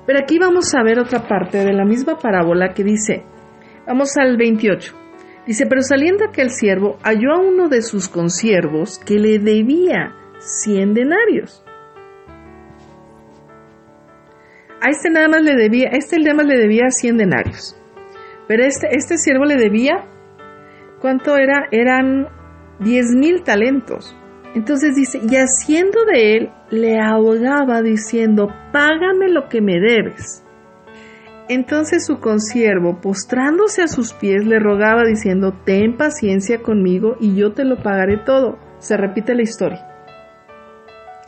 [0.05, 3.23] Pero aquí vamos a ver otra parte de la misma parábola que dice,
[3.87, 4.93] vamos al 28.
[5.47, 10.93] Dice, pero saliendo aquel siervo, halló a uno de sus consiervos que le debía 100
[10.93, 11.63] denarios.
[14.81, 17.75] A este nada más le debía, este nada más le debía 100 denarios.
[18.47, 20.05] Pero este, este siervo le debía,
[20.99, 21.67] ¿cuánto era?
[21.71, 22.27] Eran
[22.79, 24.15] 10 mil talentos.
[24.55, 30.43] Entonces dice, y haciendo de él, le ahogaba diciendo, págame lo que me debes.
[31.49, 37.51] Entonces su consiervo, postrándose a sus pies, le rogaba diciendo, ten paciencia conmigo y yo
[37.51, 38.57] te lo pagaré todo.
[38.79, 39.85] Se repite la historia.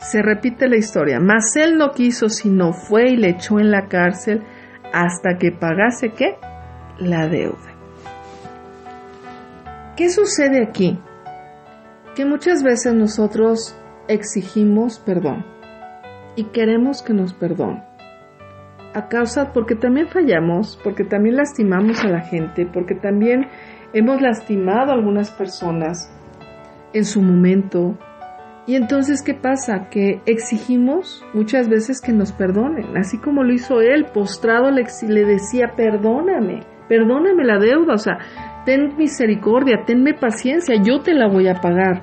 [0.00, 1.20] Se repite la historia.
[1.20, 4.42] Mas él no quiso, sino fue y le echó en la cárcel
[4.92, 6.36] hasta que pagase qué?
[6.98, 7.74] La deuda.
[9.96, 10.98] ¿Qué sucede aquí?
[12.18, 13.76] Que muchas veces nosotros
[14.08, 15.46] exigimos perdón
[16.34, 17.84] y queremos que nos perdone.
[18.92, 23.46] A causa, porque también fallamos, porque también lastimamos a la gente, porque también
[23.92, 26.12] hemos lastimado a algunas personas
[26.92, 27.96] en su momento.
[28.66, 29.88] Y entonces, ¿qué pasa?
[29.88, 35.24] Que exigimos muchas veces que nos perdonen, así como lo hizo él, postrado le, le
[35.24, 38.18] decía, perdóname, perdóname la deuda, o sea,
[38.68, 42.02] ten misericordia, tenme paciencia, yo te la voy a pagar.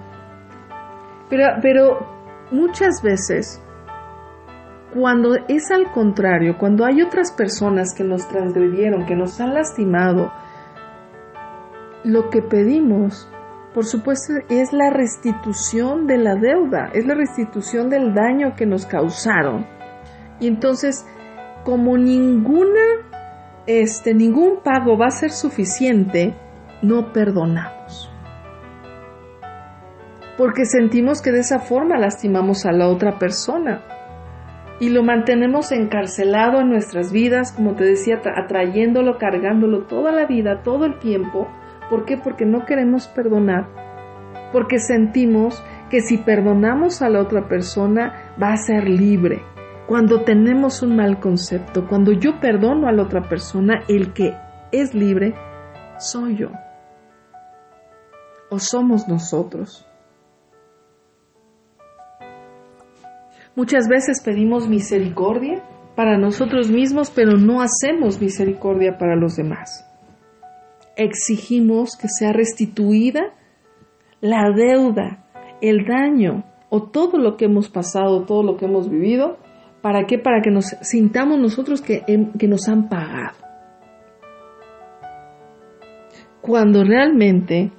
[1.29, 1.99] Pero, pero
[2.49, 3.63] muchas veces,
[4.91, 10.33] cuando es al contrario, cuando hay otras personas que nos transgredieron, que nos han lastimado,
[12.03, 13.31] lo que pedimos,
[13.75, 18.87] por supuesto, es la restitución de la deuda, es la restitución del daño que nos
[18.87, 19.67] causaron.
[20.39, 21.05] Y entonces,
[21.63, 22.81] como ninguna,
[23.67, 26.33] este, ningún pago va a ser suficiente,
[26.81, 28.11] no perdonamos.
[30.37, 33.81] Porque sentimos que de esa forma lastimamos a la otra persona
[34.79, 40.61] y lo mantenemos encarcelado en nuestras vidas, como te decía, atrayéndolo, cargándolo toda la vida,
[40.63, 41.47] todo el tiempo.
[41.89, 42.17] ¿Por qué?
[42.17, 43.67] Porque no queremos perdonar.
[44.51, 49.41] Porque sentimos que si perdonamos a la otra persona va a ser libre.
[49.87, 54.35] Cuando tenemos un mal concepto, cuando yo perdono a la otra persona, el que
[54.71, 55.35] es libre
[55.97, 56.64] soy yo
[58.59, 59.87] somos nosotros.
[63.55, 65.63] Muchas veces pedimos misericordia
[65.95, 69.85] para nosotros mismos, pero no hacemos misericordia para los demás.
[70.97, 73.33] exigimos que sea restituida
[74.21, 75.25] la deuda,
[75.61, 79.37] el daño o todo lo que hemos pasado, todo lo que hemos vivido.
[79.81, 80.17] ¿Para qué?
[80.17, 82.03] Para que nos sintamos nosotros que,
[82.39, 83.37] que nos han pagado.
[86.41, 87.71] Cuando realmente,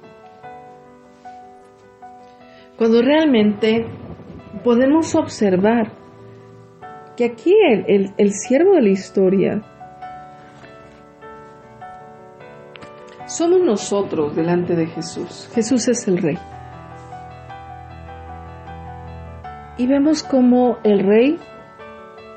[2.77, 3.85] cuando realmente
[4.63, 5.91] podemos observar
[7.15, 9.63] que aquí el, el, el siervo de la historia
[13.25, 15.49] somos nosotros delante de Jesús.
[15.53, 16.37] Jesús es el rey.
[19.77, 21.39] Y vemos cómo el rey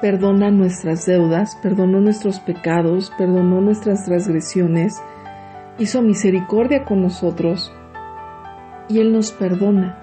[0.01, 5.01] perdona nuestras deudas, perdonó nuestros pecados, perdonó nuestras transgresiones,
[5.79, 7.73] hizo misericordia con nosotros
[8.89, 10.00] y Él nos perdona.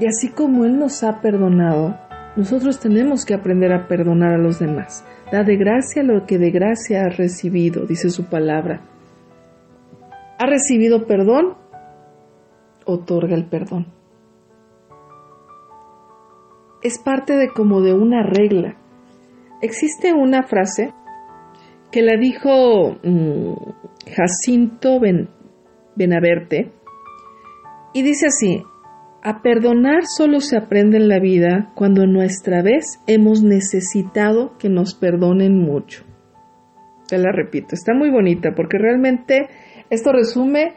[0.00, 1.96] Y así como Él nos ha perdonado,
[2.36, 5.04] nosotros tenemos que aprender a perdonar a los demás.
[5.30, 8.80] Da de gracia lo que de gracia has recibido, dice su palabra.
[10.38, 11.54] ¿Ha recibido perdón?
[12.84, 13.86] Otorga el perdón.
[16.82, 18.76] Es parte de como de una regla.
[19.62, 20.92] Existe una frase
[21.90, 23.54] que la dijo mm,
[24.14, 25.28] Jacinto ben,
[25.96, 26.72] Benaverte
[27.94, 28.64] y dice así,
[29.24, 34.94] a perdonar solo se aprende en la vida cuando nuestra vez hemos necesitado que nos
[34.94, 36.04] perdonen mucho.
[37.08, 39.48] Te la repito, está muy bonita porque realmente
[39.88, 40.74] esto resume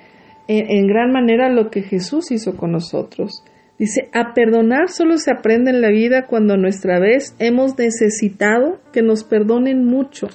[0.48, 3.44] en, en, gran manera lo que Jesús hizo con nosotros.
[3.78, 9.02] Dice, a perdonar solo se aprende en la vida cuando nuestra vez hemos necesitado que
[9.02, 10.30] nos perdonen mucho.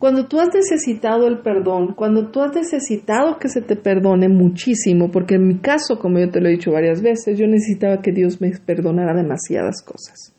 [0.00, 5.10] Cuando tú has necesitado el perdón, cuando tú has necesitado que se te perdone muchísimo,
[5.10, 8.10] porque en mi caso, como yo te lo he dicho varias veces, yo necesitaba que
[8.10, 10.34] Dios me perdonara demasiadas cosas.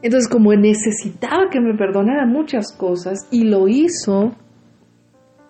[0.00, 4.34] Entonces, como necesitaba que me perdonara muchas cosas y lo hizo,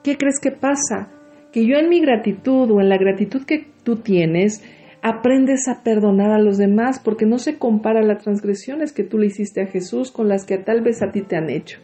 [0.03, 1.09] ¿qué crees que pasa?
[1.53, 4.61] Que yo en mi gratitud o en la gratitud que tú tienes,
[5.03, 9.27] aprendes a perdonar a los demás porque no se compara las transgresiones que tú le
[9.27, 11.79] hiciste a Jesús con las que tal vez a ti te han hecho.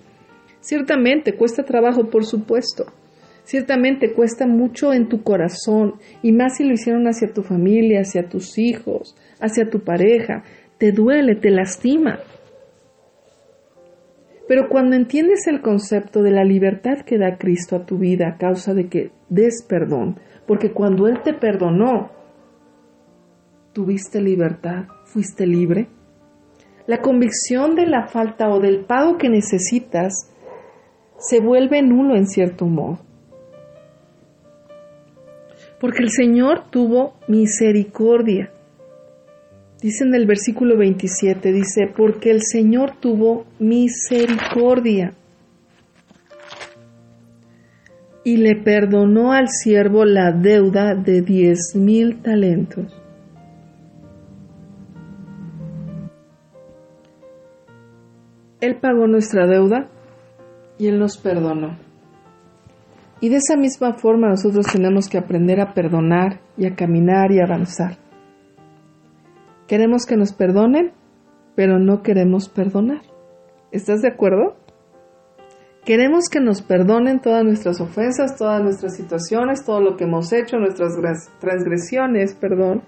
[0.61, 2.87] Ciertamente cuesta trabajo, por supuesto.
[3.45, 8.29] Ciertamente cuesta mucho en tu corazón, y más si lo hicieron hacia tu familia, hacia
[8.29, 10.43] tus hijos, hacia tu pareja.
[10.77, 12.19] Te duele, te lastima.
[14.47, 18.39] Pero cuando entiendes el concepto de la libertad que da Cristo a tu vida a
[18.39, 22.11] causa de que des perdón, porque cuando Él te perdonó,
[23.75, 25.89] tuviste libertad, fuiste libre,
[26.87, 30.35] la convicción de la falta o del pago que necesitas
[31.19, 33.01] se vuelve nulo en cierto modo.
[35.81, 38.51] Porque el Señor tuvo misericordia.
[39.81, 45.15] Dice en el versículo 27, dice, porque el Señor tuvo misericordia
[48.25, 52.93] y le perdonó al siervo la deuda de diez mil talentos.
[58.61, 59.89] Él pagó nuestra deuda
[60.79, 61.77] y Él nos perdonó.
[63.21, 67.41] Y de esa misma forma nosotros tenemos que aprender a perdonar y a caminar y
[67.41, 67.99] avanzar.
[69.67, 70.93] Queremos que nos perdonen,
[71.57, 73.03] pero no queremos perdonar.
[73.73, 74.57] ¿Estás de acuerdo?
[75.85, 80.59] Queremos que nos perdonen todas nuestras ofensas, todas nuestras situaciones, todo lo que hemos hecho,
[80.59, 80.93] nuestras
[81.41, 82.83] transgresiones, perdón,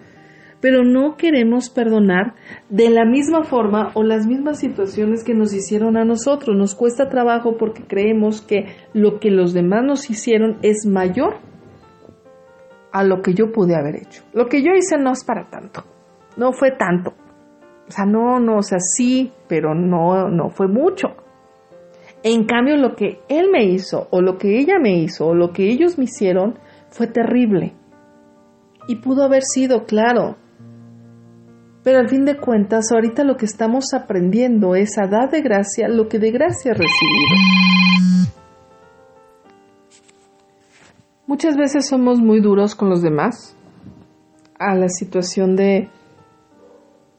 [0.60, 2.34] pero no queremos perdonar
[2.68, 6.56] de la misma forma o las mismas situaciones que nos hicieron a nosotros.
[6.56, 11.36] Nos cuesta trabajo porque creemos que lo que los demás nos hicieron es mayor
[12.92, 14.22] a lo que yo pude haber hecho.
[14.32, 15.84] Lo que yo hice no es para tanto,
[16.36, 17.14] no fue tanto.
[17.88, 21.08] O sea, no, no, o sea, sí, pero no, no fue mucho.
[22.22, 25.52] En cambio, lo que él me hizo, o lo que ella me hizo, o lo
[25.52, 26.58] que ellos me hicieron,
[26.90, 27.74] fue terrible.
[28.86, 30.36] Y pudo haber sido, claro,
[31.82, 35.88] pero al fin de cuentas, ahorita lo que estamos aprendiendo es a dar de gracia
[35.88, 38.30] lo que de gracia recibido.
[41.26, 43.56] Muchas veces somos muy duros con los demás.
[44.58, 45.88] A la situación de,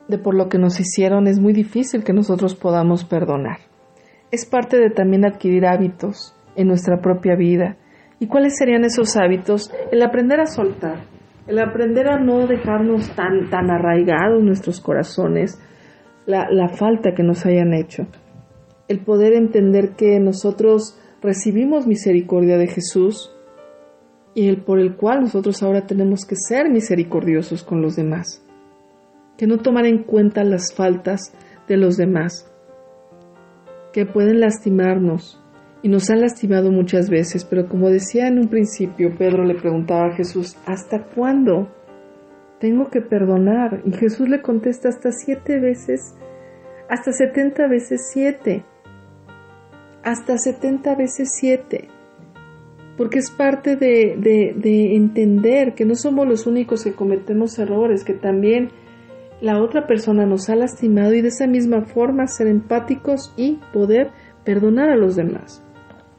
[0.08, 3.58] de por lo que nos hicieron es muy difícil que nosotros podamos perdonar.
[4.30, 7.78] Es parte de también adquirir hábitos en nuestra propia vida.
[8.20, 9.72] ¿Y cuáles serían esos hábitos?
[9.92, 11.00] El aprender a soltar
[11.48, 15.60] el aprender a no dejarnos tan, tan arraigados nuestros corazones,
[16.26, 18.08] la, la falta que nos hayan hecho.
[18.88, 23.34] El poder entender que nosotros recibimos misericordia de Jesús
[24.34, 28.46] y el por el cual nosotros ahora tenemos que ser misericordiosos con los demás.
[29.38, 31.34] Que no tomar en cuenta las faltas
[31.68, 32.52] de los demás,
[33.92, 35.41] que pueden lastimarnos
[35.84, 40.08] y nos han lastimado muchas veces, pero como decía en un principio, Pedro le preguntaba
[40.08, 41.70] a Jesús, ¿hasta cuándo
[42.60, 43.82] tengo que perdonar?
[43.86, 46.16] Y Jesús le contesta hasta siete veces,
[46.88, 48.64] hasta setenta veces siete,
[50.04, 51.88] hasta setenta veces siete,
[52.96, 58.04] porque es parte de, de, de entender que no somos los únicos que cometemos errores,
[58.04, 58.70] que también
[59.42, 64.12] la otra persona nos ha lastimado y de esa misma forma ser empáticos y poder
[64.46, 65.64] perdonar a los demás.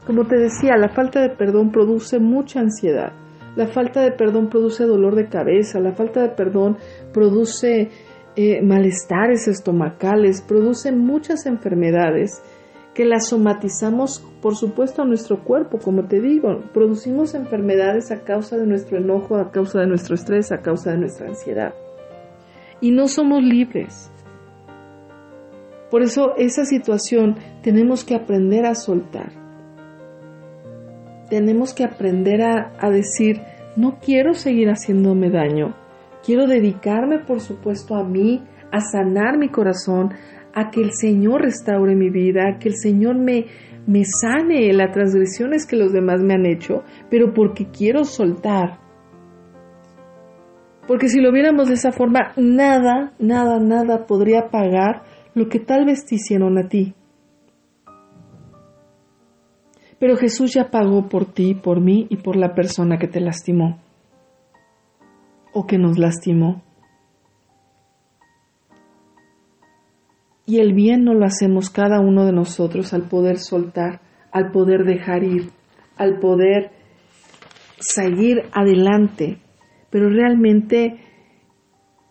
[0.05, 3.13] Como te decía, la falta de perdón produce mucha ansiedad.
[3.55, 6.77] La falta de perdón produce dolor de cabeza, la falta de perdón
[7.13, 7.89] produce
[8.35, 12.41] eh, malestares estomacales, produce muchas enfermedades
[12.93, 18.57] que las somatizamos, por supuesto, a nuestro cuerpo, como te digo, producimos enfermedades a causa
[18.57, 21.73] de nuestro enojo, a causa de nuestro estrés, a causa de nuestra ansiedad.
[22.81, 24.11] Y no somos libres.
[25.89, 29.42] Por eso esa situación tenemos que aprender a soltar
[31.33, 33.41] tenemos que aprender a, a, decir,
[33.75, 35.73] no quiero seguir haciéndome daño,
[36.23, 40.11] quiero dedicarme por supuesto a mí, a sanar mi corazón,
[40.53, 43.47] a que el Señor restaure mi vida, a que el Señor me,
[43.87, 48.77] me sane las transgresiones que los demás me han hecho, pero porque quiero soltar.
[50.87, 55.01] Porque si lo viéramos de esa forma, nada, nada, nada podría pagar
[55.33, 56.93] lo que tal vez te hicieron a ti.
[60.03, 63.79] Pero Jesús ya pagó por ti, por mí y por la persona que te lastimó
[65.53, 66.61] o que nos lastimó.
[70.45, 74.01] Y el bien no lo hacemos cada uno de nosotros al poder soltar,
[74.33, 75.51] al poder dejar ir,
[75.95, 76.71] al poder
[77.79, 79.37] seguir adelante,
[79.89, 80.99] pero realmente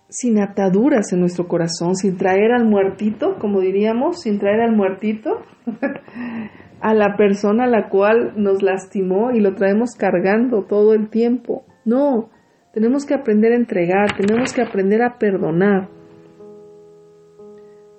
[0.08, 5.42] sin ataduras en nuestro corazón, sin traer al muertito, como diríamos, sin traer al muertito
[6.82, 11.64] a la persona a la cual nos lastimó y lo traemos cargando todo el tiempo.
[11.84, 12.28] No,
[12.74, 15.88] tenemos que aprender a entregar, tenemos que aprender a perdonar.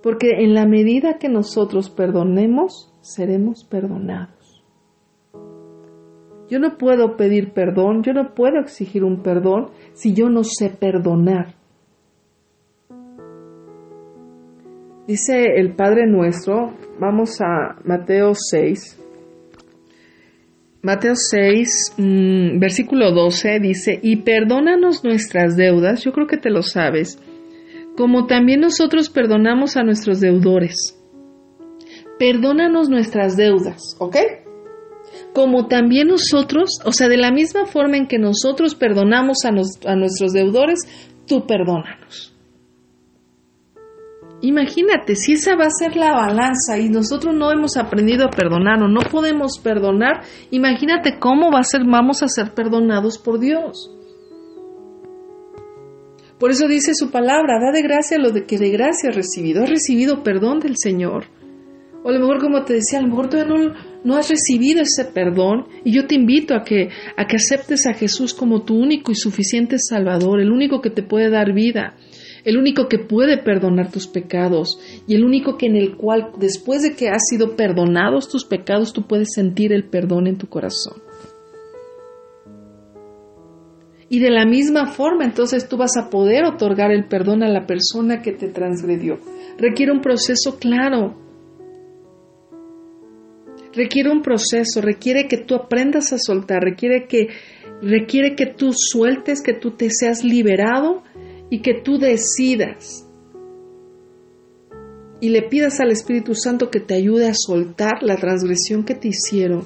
[0.03, 4.65] Porque en la medida que nosotros perdonemos, seremos perdonados.
[6.49, 10.69] Yo no puedo pedir perdón, yo no puedo exigir un perdón si yo no sé
[10.69, 11.55] perdonar.
[15.07, 18.99] Dice el Padre Nuestro, vamos a Mateo 6.
[20.81, 26.61] Mateo 6, mmm, versículo 12 dice, y perdónanos nuestras deudas, yo creo que te lo
[26.61, 27.19] sabes,
[27.97, 30.97] como también nosotros perdonamos a nuestros deudores.
[32.17, 34.15] Perdónanos nuestras deudas, ¿ok?
[35.33, 39.95] Como también nosotros, o sea, de la misma forma en que nosotros perdonamos a, a
[39.95, 40.79] nuestros deudores,
[41.27, 42.32] tú perdónanos.
[44.43, 48.83] Imagínate, si esa va a ser la balanza y nosotros no hemos aprendido a perdonar
[48.83, 53.89] o no podemos perdonar, imagínate cómo va a ser, vamos a ser perdonados por Dios.
[56.37, 59.63] Por eso dice su palabra, da de gracia lo de que de gracia has recibido.
[59.63, 61.27] Has recibido perdón del Señor.
[62.03, 63.73] O a lo mejor, como te decía, a lo mejor todavía no,
[64.03, 65.67] no has recibido ese perdón.
[65.85, 69.15] Y yo te invito a que, a que aceptes a Jesús como tu único y
[69.15, 71.95] suficiente Salvador, el único que te puede dar vida
[72.43, 76.81] el único que puede perdonar tus pecados y el único que en el cual después
[76.81, 81.01] de que has sido perdonados tus pecados tú puedes sentir el perdón en tu corazón.
[84.09, 87.65] Y de la misma forma entonces tú vas a poder otorgar el perdón a la
[87.65, 89.19] persona que te transgredió.
[89.57, 91.15] Requiere un proceso claro.
[93.73, 97.29] Requiere un proceso, requiere que tú aprendas a soltar, requiere que
[97.81, 101.01] requiere que tú sueltes, que tú te seas liberado
[101.53, 103.07] y que tú decidas
[105.21, 109.09] y le pidas al Espíritu Santo que te ayude a soltar la transgresión que te
[109.09, 109.61] hicieron,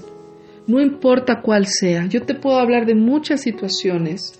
[0.68, 2.06] no importa cuál sea.
[2.08, 4.38] Yo te puedo hablar de muchas situaciones,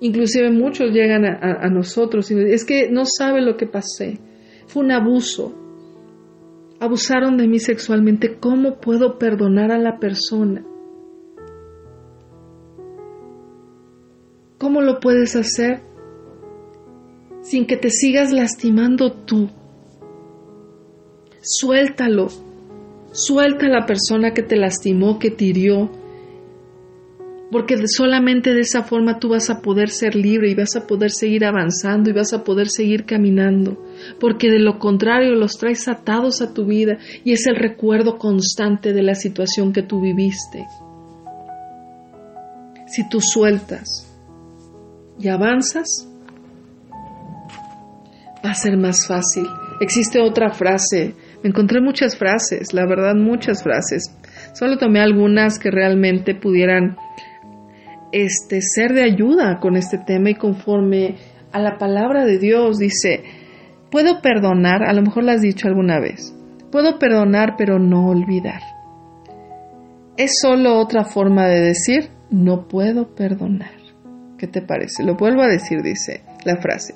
[0.00, 4.18] inclusive muchos llegan a, a, nosotros y es que no sabe lo que pasé,
[4.66, 5.54] fue un abuso,
[6.80, 10.66] abusaron de mí sexualmente, ¿cómo puedo perdonar a la persona?
[14.58, 15.93] ¿Cómo lo puedes hacer?
[17.44, 19.50] Sin que te sigas lastimando tú.
[21.40, 22.28] Suéltalo.
[23.12, 25.90] Suelta a la persona que te lastimó, que te hirió.
[27.52, 31.12] Porque solamente de esa forma tú vas a poder ser libre y vas a poder
[31.12, 33.80] seguir avanzando y vas a poder seguir caminando.
[34.18, 38.92] Porque de lo contrario los traes atados a tu vida y es el recuerdo constante
[38.92, 40.66] de la situación que tú viviste.
[42.86, 44.10] Si tú sueltas
[45.20, 46.08] y avanzas,
[48.44, 49.46] va a ser más fácil.
[49.80, 54.14] Existe otra frase, me encontré muchas frases, la verdad muchas frases.
[54.52, 56.96] Solo tomé algunas que realmente pudieran
[58.12, 61.16] este, ser de ayuda con este tema y conforme
[61.52, 63.24] a la palabra de Dios dice,
[63.90, 66.34] puedo perdonar, a lo mejor lo has dicho alguna vez,
[66.70, 68.60] puedo perdonar pero no olvidar.
[70.16, 73.72] Es solo otra forma de decir, no puedo perdonar.
[74.38, 75.02] ¿Qué te parece?
[75.02, 76.94] Lo vuelvo a decir, dice la frase.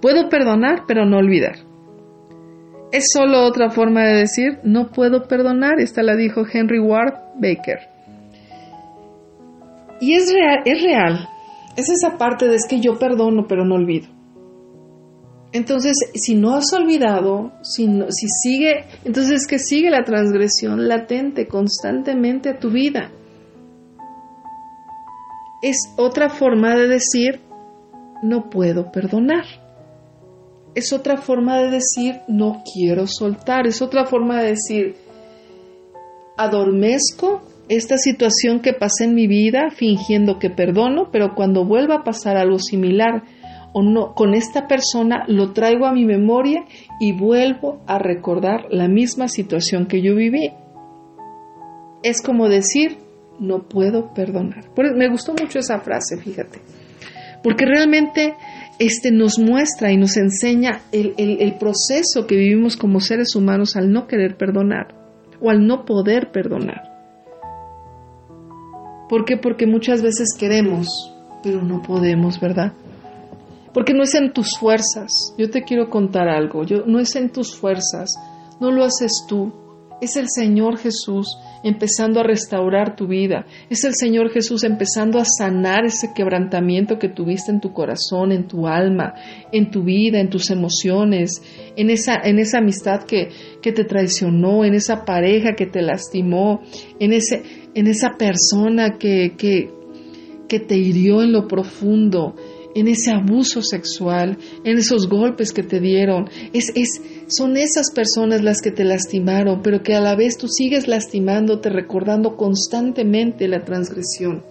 [0.00, 1.56] Puedo perdonar pero no olvidar.
[2.92, 5.78] Es solo otra forma de decir, no puedo perdonar.
[5.78, 7.78] Esta la dijo Henry Ward Baker.
[10.00, 11.28] Y es real, es real.
[11.76, 14.08] Es esa parte de es que yo perdono pero no olvido.
[15.52, 21.48] Entonces, si no has olvidado, si, si sigue, entonces es que sigue la transgresión latente
[21.48, 23.10] constantemente a tu vida.
[25.62, 27.40] Es otra forma de decir,
[28.22, 29.44] no puedo perdonar.
[30.74, 33.66] Es otra forma de decir, no quiero soltar.
[33.66, 34.96] Es otra forma de decir,
[36.36, 42.04] adormezco esta situación que pasé en mi vida fingiendo que perdono, pero cuando vuelva a
[42.04, 43.22] pasar algo similar
[43.72, 46.64] o no con esta persona, lo traigo a mi memoria
[46.98, 50.50] y vuelvo a recordar la misma situación que yo viví.
[52.02, 52.98] Es como decir,
[53.38, 54.64] no puedo perdonar.
[54.96, 56.60] Me gustó mucho esa frase, fíjate,
[57.42, 58.34] porque realmente
[58.80, 63.92] este nos muestra y nos enseña el, el proceso que vivimos como seres humanos al
[63.92, 64.94] no querer perdonar
[65.40, 66.90] o al no poder perdonar.
[69.08, 69.36] ¿Por qué?
[69.36, 72.72] Porque muchas veces queremos, pero no podemos, ¿verdad?
[73.74, 75.34] Porque no es en tus fuerzas.
[75.36, 76.64] Yo te quiero contar algo.
[76.64, 78.14] Yo, no es en tus fuerzas.
[78.60, 79.52] No lo haces tú.
[80.00, 83.44] Es el Señor Jesús empezando a restaurar tu vida.
[83.68, 88.48] Es el Señor Jesús empezando a sanar ese quebrantamiento que tuviste en tu corazón, en
[88.48, 89.14] tu alma,
[89.52, 91.42] en tu vida, en tus emociones,
[91.76, 93.28] en esa, en esa amistad que,
[93.60, 96.62] que te traicionó, en esa pareja que te lastimó,
[96.98, 97.42] en, ese,
[97.74, 99.70] en esa persona que, que,
[100.48, 102.34] que te hirió en lo profundo,
[102.74, 106.28] en ese abuso sexual, en esos golpes que te dieron.
[106.52, 107.00] Es, es,
[107.30, 111.70] son esas personas las que te lastimaron, pero que a la vez tú sigues lastimándote,
[111.70, 114.42] recordando constantemente la transgresión.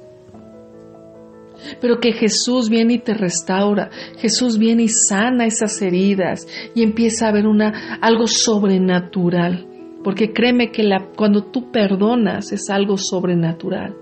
[1.81, 7.25] Pero que Jesús viene y te restaura, Jesús viene y sana esas heridas y empieza
[7.25, 9.67] a haber una, algo sobrenatural.
[10.01, 13.93] Porque créeme que cuando tú perdonas es algo sobrenatural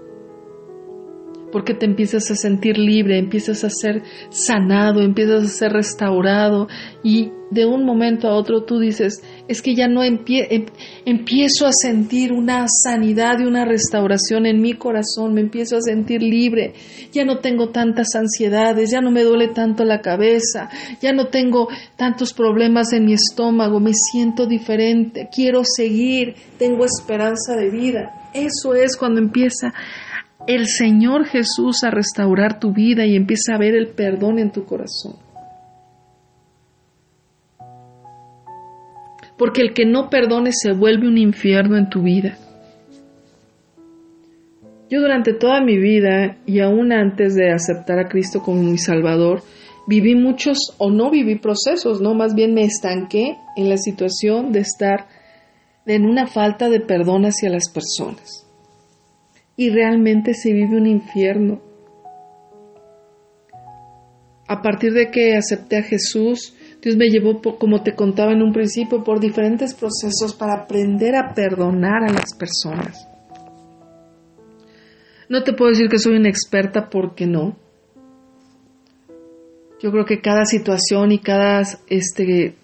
[1.51, 6.67] porque te empiezas a sentir libre, empiezas a ser sanado, empiezas a ser restaurado
[7.03, 10.19] y de un momento a otro tú dices, es que ya no em-,
[11.05, 16.21] empiezo a sentir una sanidad y una restauración en mi corazón, me empiezo a sentir
[16.21, 16.73] libre,
[17.13, 20.69] ya no tengo tantas ansiedades, ya no me duele tanto la cabeza,
[21.01, 27.55] ya no tengo tantos problemas en mi estómago, me siento diferente, quiero seguir, tengo esperanza
[27.55, 28.13] de vida.
[28.33, 29.73] Eso es cuando empieza
[30.47, 34.63] el Señor Jesús a restaurar tu vida y empieza a ver el perdón en tu
[34.65, 35.15] corazón.
[39.37, 42.37] Porque el que no perdone se vuelve un infierno en tu vida.
[44.89, 49.43] Yo durante toda mi vida y aún antes de aceptar a Cristo como mi Salvador,
[49.85, 54.61] viví muchos o no viví procesos, no, más bien me estanqué en la situación de
[54.61, 55.07] estar
[55.85, 58.46] en una falta de perdón hacia las personas
[59.57, 61.61] y realmente se vive un infierno.
[64.47, 68.53] A partir de que acepté a Jesús, Dios me llevó, como te contaba en un
[68.53, 73.09] principio, por diferentes procesos para aprender a perdonar a las personas.
[75.27, 77.57] No te puedo decir que soy una experta porque no.
[79.81, 82.55] Yo creo que cada situación y cada este,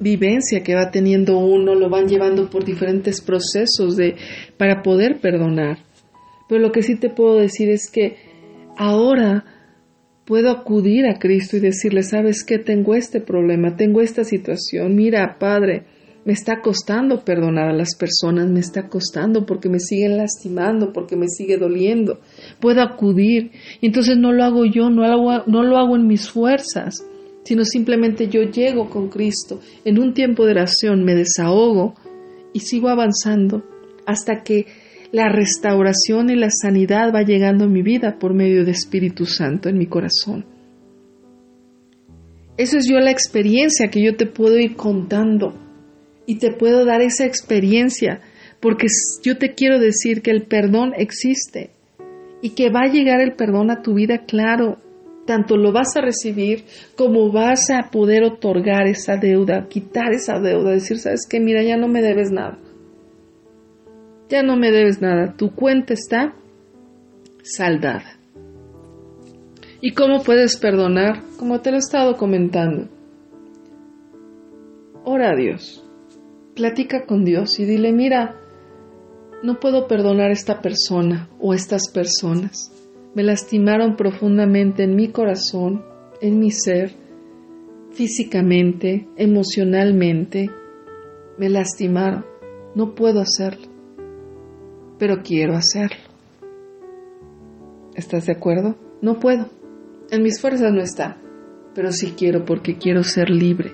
[0.00, 4.16] vivencia que va teniendo uno lo van llevando por diferentes procesos de
[4.56, 5.78] para poder perdonar.
[6.48, 8.16] Pero lo que sí te puedo decir es que
[8.76, 9.44] ahora
[10.24, 12.58] puedo acudir a Cristo y decirle, ¿sabes qué?
[12.58, 14.94] Tengo este problema, tengo esta situación.
[14.94, 15.84] Mira, Padre,
[16.24, 21.16] me está costando perdonar a las personas, me está costando porque me siguen lastimando, porque
[21.16, 22.20] me sigue doliendo.
[22.60, 23.52] Puedo acudir.
[23.80, 27.04] Y entonces no lo hago yo, no lo hago, no lo hago en mis fuerzas
[27.44, 31.94] sino simplemente yo llego con Cristo en un tiempo de oración, me desahogo
[32.52, 33.62] y sigo avanzando
[34.06, 34.66] hasta que
[35.12, 39.68] la restauración y la sanidad va llegando a mi vida por medio de Espíritu Santo
[39.68, 40.44] en mi corazón.
[42.56, 45.54] Esa es yo la experiencia que yo te puedo ir contando
[46.26, 48.20] y te puedo dar esa experiencia
[48.60, 48.86] porque
[49.22, 51.70] yo te quiero decir que el perdón existe
[52.40, 54.78] y que va a llegar el perdón a tu vida, claro,
[55.26, 56.64] tanto lo vas a recibir
[56.96, 61.76] como vas a poder otorgar esa deuda, quitar esa deuda, decir, sabes que mira, ya
[61.76, 62.58] no me debes nada.
[64.28, 66.34] Ya no me debes nada, tu cuenta está
[67.42, 68.18] saldada.
[69.80, 71.22] ¿Y cómo puedes perdonar?
[71.38, 72.88] Como te lo he estado comentando.
[75.04, 75.84] Ora a Dios,
[76.56, 78.36] platica con Dios y dile, mira,
[79.42, 82.72] no puedo perdonar a esta persona o estas personas.
[83.14, 85.84] Me lastimaron profundamente en mi corazón,
[86.20, 86.92] en mi ser,
[87.92, 90.50] físicamente, emocionalmente.
[91.38, 92.24] Me lastimaron.
[92.74, 93.68] No puedo hacerlo,
[94.98, 95.96] pero quiero hacerlo.
[97.94, 98.74] ¿Estás de acuerdo?
[99.00, 99.48] No puedo.
[100.10, 101.16] En mis fuerzas no está,
[101.74, 103.72] pero sí quiero porque quiero ser libre.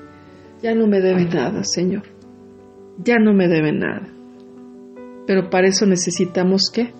[0.62, 2.02] Ya no me debe nada, Señor.
[3.02, 4.06] Ya no me debe nada.
[5.26, 6.92] Pero para eso necesitamos qué?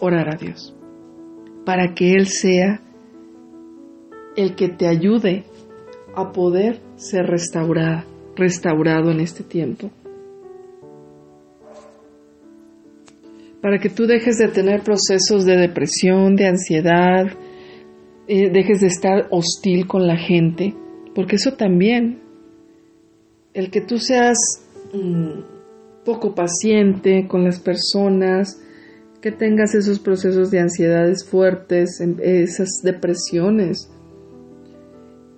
[0.00, 0.74] Orar a Dios.
[1.64, 2.80] Para que Él sea
[4.36, 5.44] el que te ayude
[6.14, 8.04] a poder ser restaurada,
[8.36, 9.90] restaurado en este tiempo.
[13.60, 17.26] Para que tú dejes de tener procesos de depresión, de ansiedad,
[18.28, 20.74] eh, dejes de estar hostil con la gente,
[21.14, 22.20] porque eso también,
[23.54, 24.36] el que tú seas
[24.92, 28.60] mm, poco paciente con las personas,
[29.24, 33.90] que tengas esos procesos de ansiedades fuertes, esas depresiones,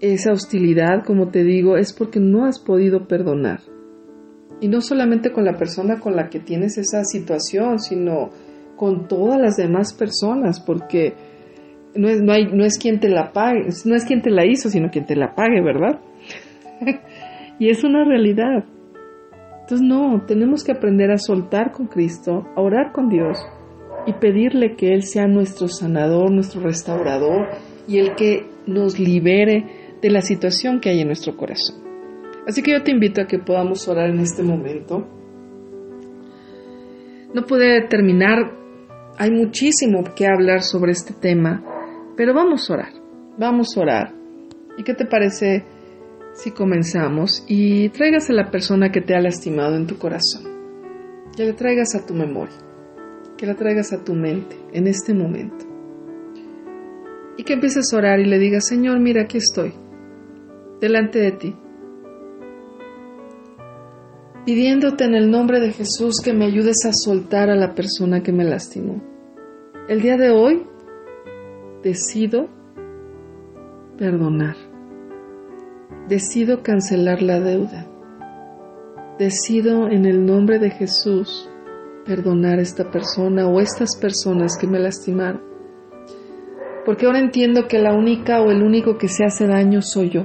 [0.01, 3.61] esa hostilidad, como te digo, es porque no has podido perdonar.
[4.61, 8.30] Y no solamente con la persona con la que tienes esa situación, sino
[8.74, 11.14] con todas las demás personas, porque
[11.95, 14.45] no es, no hay, no es quien te la pague, no es quien te la
[14.45, 16.01] hizo, sino quien te la pague, ¿verdad?
[17.61, 18.64] y es una realidad.
[19.61, 23.39] Entonces no, tenemos que aprender a soltar con Cristo, a orar con Dios
[24.07, 27.49] y pedirle que Él sea nuestro sanador, nuestro restaurador
[27.89, 31.77] y el que nos libere de la situación que hay en nuestro corazón.
[32.47, 35.07] Así que yo te invito a que podamos orar en este momento.
[37.35, 38.53] No pude terminar,
[39.19, 41.63] hay muchísimo que hablar sobre este tema,
[42.17, 42.93] pero vamos a orar,
[43.37, 44.15] vamos a orar.
[44.79, 45.65] ¿Y qué te parece
[46.35, 50.45] si comenzamos y traigas a la persona que te ha lastimado en tu corazón?
[51.37, 52.55] Que la traigas a tu memoria,
[53.37, 55.64] que la traigas a tu mente en este momento.
[57.37, 59.74] Y que empieces a orar y le digas, Señor, mira, aquí estoy,
[60.80, 61.55] delante de ti,
[64.47, 68.32] pidiéndote en el nombre de Jesús que me ayudes a soltar a la persona que
[68.32, 69.03] me lastimó.
[69.89, 70.62] El día de hoy
[71.82, 72.49] decido
[73.99, 74.57] perdonar.
[76.09, 77.87] Decido cancelar la deuda.
[79.18, 81.51] Decido en el nombre de Jesús
[82.07, 85.43] perdonar a esta persona o estas personas que me lastimaron.
[86.85, 90.25] Porque ahora entiendo que la única o el único que se hace daño soy yo.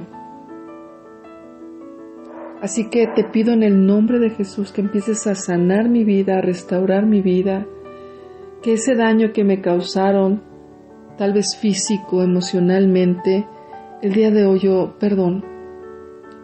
[2.60, 6.38] Así que te pido en el nombre de Jesús que empieces a sanar mi vida,
[6.38, 7.66] a restaurar mi vida,
[8.62, 10.40] que ese daño que me causaron,
[11.18, 13.48] tal vez físico, emocionalmente,
[14.00, 15.44] el día de hoy yo perdón,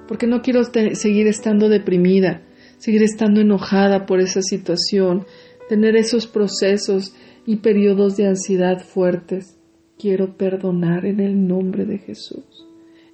[0.08, 2.42] porque no quiero seguir estando deprimida,
[2.78, 5.26] seguir estando enojada por esa situación,
[5.68, 7.14] tener esos procesos
[7.44, 9.58] y periodos de ansiedad fuertes.
[9.98, 12.66] Quiero perdonar en el nombre de Jesús.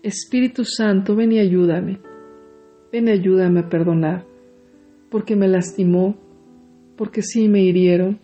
[0.03, 1.99] Espíritu Santo, ven y ayúdame.
[2.93, 4.25] Ven y ayúdame a perdonar,
[5.11, 6.17] porque me lastimó,
[6.97, 8.21] porque sí me hirieron,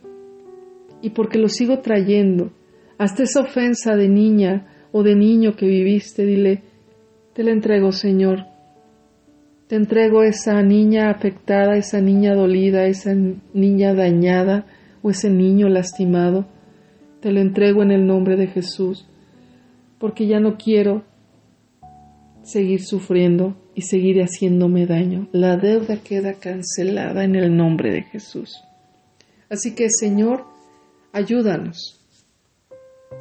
[1.03, 2.53] y porque lo sigo trayendo.
[2.99, 6.63] Hasta esa ofensa de niña o de niño que viviste, dile,
[7.33, 8.50] te la entrego, Señor.
[9.71, 14.67] Te entrego esa niña afectada, esa niña dolida, esa niña dañada
[15.01, 16.49] o ese niño lastimado.
[17.21, 19.07] Te lo entrego en el nombre de Jesús,
[20.01, 21.05] porque ya no quiero
[22.43, 25.29] seguir sufriendo y seguir haciéndome daño.
[25.31, 28.65] La deuda queda cancelada en el nombre de Jesús.
[29.49, 30.47] Así que, Señor,
[31.13, 32.05] ayúdanos.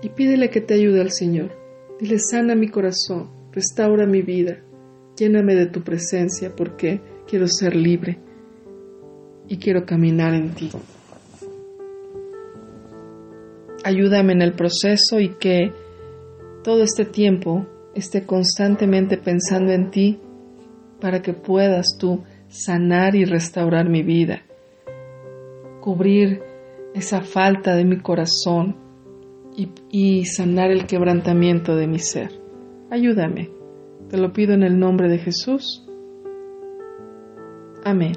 [0.02, 1.52] Y pídele que te ayude al Señor.
[2.00, 4.64] Dile, sana mi corazón, restaura mi vida,
[5.20, 8.20] lléname de tu presencia porque quiero ser libre
[9.48, 10.70] y quiero caminar en ti.
[13.84, 15.74] Ayúdame en el proceso y que
[16.64, 17.66] todo este tiempo
[17.96, 20.20] esté constantemente pensando en ti
[21.02, 24.44] para que puedas tú sanar y restaurar mi vida,
[25.82, 26.42] cubrir
[26.94, 28.76] esa falta de mi corazón
[29.56, 32.32] y, y, sanar el quebrantamiento de mi ser.
[32.90, 33.50] Ayúdame,
[34.10, 35.86] te lo pido en el nombre de Jesús.
[37.84, 38.14] Amén.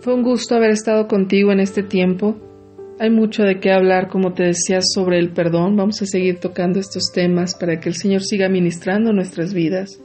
[0.00, 2.36] Fue un gusto haber estado contigo en este tiempo.
[3.00, 5.76] Hay mucho de qué hablar, como te decía, sobre el perdón.
[5.76, 10.00] Vamos a seguir tocando estos temas para que el Señor siga ministrando nuestras vidas.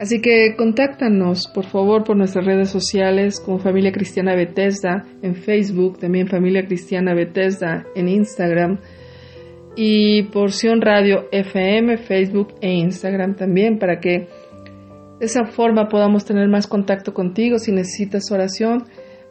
[0.00, 5.98] Así que contáctanos, por favor, por nuestras redes sociales como Familia Cristiana Bethesda en Facebook,
[5.98, 8.78] también Familia Cristiana Bethesda en Instagram
[9.76, 14.28] y Porción Radio FM, Facebook e Instagram también para que
[15.18, 17.58] de esa forma podamos tener más contacto contigo.
[17.58, 18.84] Si necesitas oración,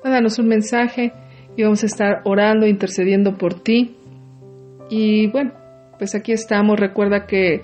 [0.03, 1.13] mándanos un mensaje
[1.55, 3.95] y vamos a estar orando, intercediendo por ti.
[4.89, 5.51] Y bueno,
[5.97, 6.79] pues aquí estamos.
[6.79, 7.61] Recuerda que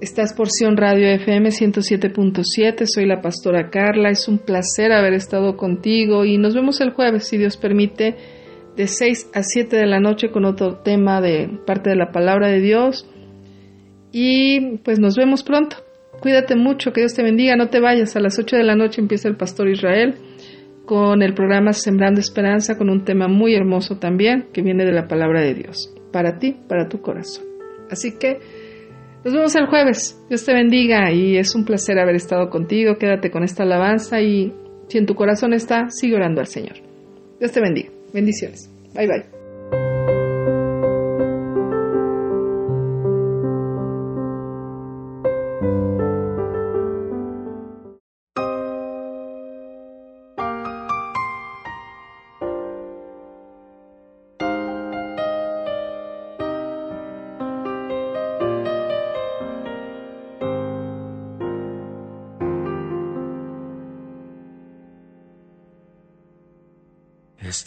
[0.00, 2.84] estás Porción Radio FM 107.7.
[2.86, 4.10] Soy la pastora Carla.
[4.10, 8.16] Es un placer haber estado contigo y nos vemos el jueves, si Dios permite,
[8.76, 12.48] de 6 a 7 de la noche con otro tema de parte de la palabra
[12.48, 13.08] de Dios.
[14.12, 15.76] Y pues nos vemos pronto.
[16.20, 18.16] Cuídate mucho, que Dios te bendiga, no te vayas.
[18.16, 20.14] A las 8 de la noche empieza el Pastor Israel
[20.86, 25.08] con el programa Sembrando Esperanza, con un tema muy hermoso también, que viene de la
[25.08, 27.44] palabra de Dios, para ti, para tu corazón.
[27.90, 28.38] Así que
[29.24, 30.22] nos vemos el jueves.
[30.28, 32.96] Dios te bendiga y es un placer haber estado contigo.
[32.98, 34.54] Quédate con esta alabanza y
[34.88, 36.76] si en tu corazón está, sigue orando al Señor.
[37.40, 37.95] Dios te bendiga.
[38.16, 38.66] Bendiciones.
[38.94, 39.35] Bye bye.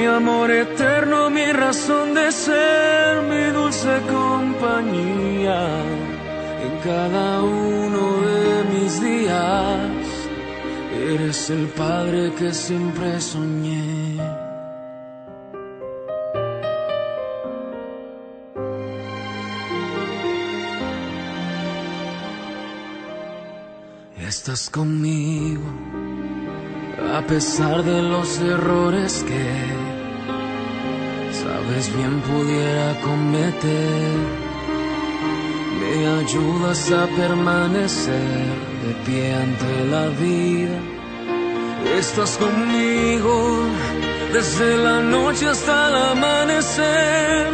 [0.00, 5.60] mi amor eterno, mi razón de ser, mi dulce compañía
[6.64, 10.06] en cada uno de mis días.
[11.12, 14.16] Eres el Padre que siempre soñé.
[24.28, 25.68] Estás conmigo
[27.14, 29.79] a pesar de los errores que
[31.42, 34.18] sabes bien pudiera cometer.
[35.80, 38.46] Me ayudas a permanecer
[38.82, 40.78] de pie ante la vida.
[41.98, 43.34] Estás conmigo
[44.32, 47.48] desde la noche hasta el amanecer.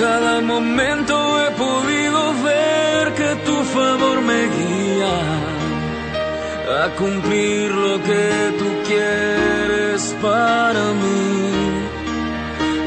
[0.00, 5.16] Cada momento he podido ver que tu favor me guía
[6.82, 8.26] a cumplir lo que
[8.58, 11.63] tú quieres para mí.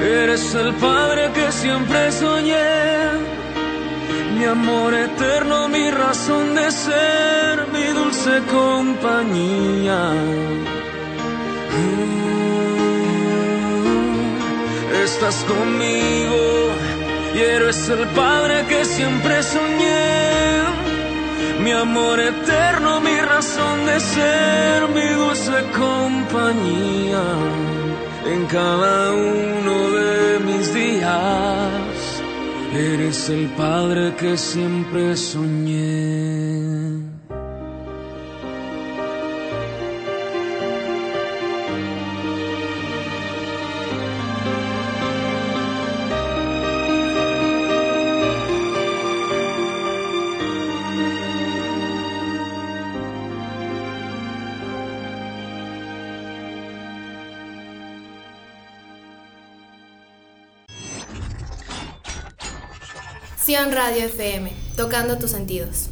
[0.08, 2.56] Eres el Padre que siempre soñé,
[4.38, 10.00] mi amor eterno, mi razón de ser, mi dulce compañía.
[11.76, 12.28] Mm,
[15.04, 16.72] Estás conmigo
[17.36, 20.38] y eres el Padre que siempre soñé
[21.60, 27.24] mi amor eterno, mi razón de ser, mi dulce compañía
[28.34, 32.22] en cada uno de mis días.
[32.74, 36.67] Eres el Padre que siempre soñé.
[63.66, 65.90] Radio FM, tocando tus sentidos.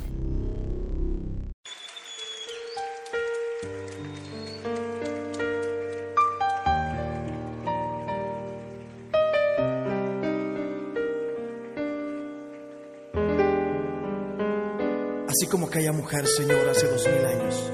[15.27, 17.71] Así como aquella mujer, Señor, hace dos mil años.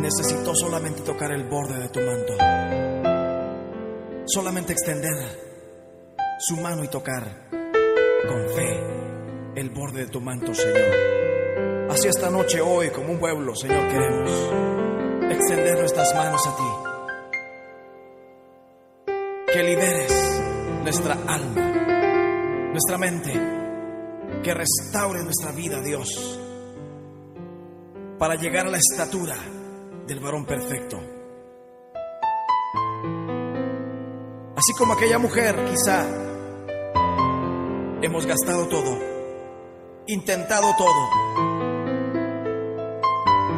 [0.00, 2.32] necesitó solamente tocar el borde de tu manto.
[4.24, 5.47] Solamente extender
[6.38, 8.80] su mano y tocar con fe
[9.56, 11.90] el borde de tu manto, Señor.
[11.90, 14.30] Así esta noche, hoy, como un pueblo, Señor, queremos
[15.32, 16.62] extender nuestras manos a ti.
[19.52, 20.42] Que liberes
[20.84, 23.32] nuestra alma, nuestra mente,
[24.42, 26.38] que restaure nuestra vida, Dios,
[28.18, 29.36] para llegar a la estatura
[30.06, 31.17] del varón perfecto.
[34.58, 36.04] Así como aquella mujer, quizá
[38.02, 38.98] hemos gastado todo,
[40.08, 41.08] intentado todo.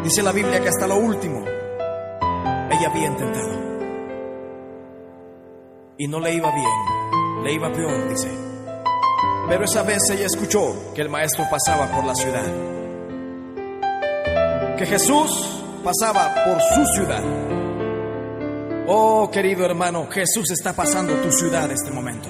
[0.04, 1.42] Dice la Biblia que hasta lo último
[2.70, 3.48] ella había intentado.
[5.96, 8.28] Y no le iba bien, le iba peor, dice.
[9.48, 12.44] Pero esa vez ella escuchó que el maestro pasaba por la ciudad.
[14.76, 17.59] Que Jesús pasaba por su ciudad.
[18.92, 22.28] Oh, querido hermano, Jesús está pasando tu ciudad este momento.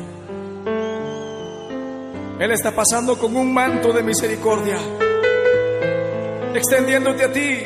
[2.39, 4.77] Él está pasando con un manto de misericordia,
[6.55, 7.63] extendiéndote a ti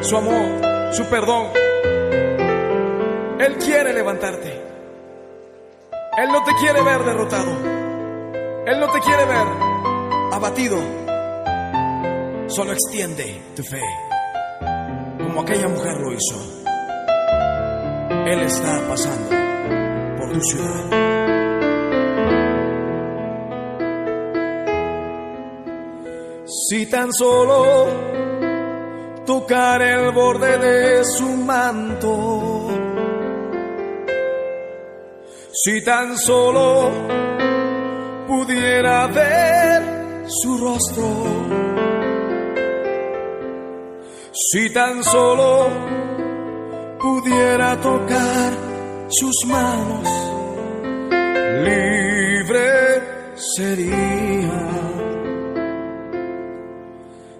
[0.00, 1.50] su amor, su perdón.
[3.38, 4.50] Él quiere levantarte.
[6.18, 7.52] Él no te quiere ver derrotado.
[8.66, 9.46] Él no te quiere ver
[10.32, 10.78] abatido.
[12.48, 13.80] Solo extiende tu fe,
[15.22, 16.61] como aquella mujer lo hizo.
[18.26, 19.30] Él está pasando
[20.18, 21.12] por tu ciudad.
[26.46, 27.86] Si tan solo
[29.26, 32.68] tocar el borde de su manto,
[35.52, 36.90] si tan solo
[38.28, 39.82] pudiera ver
[40.26, 41.06] su rostro,
[44.32, 46.01] si tan solo
[47.22, 48.52] pudiera tocar
[49.08, 50.08] sus manos,
[51.64, 53.02] libre
[53.36, 54.68] sería.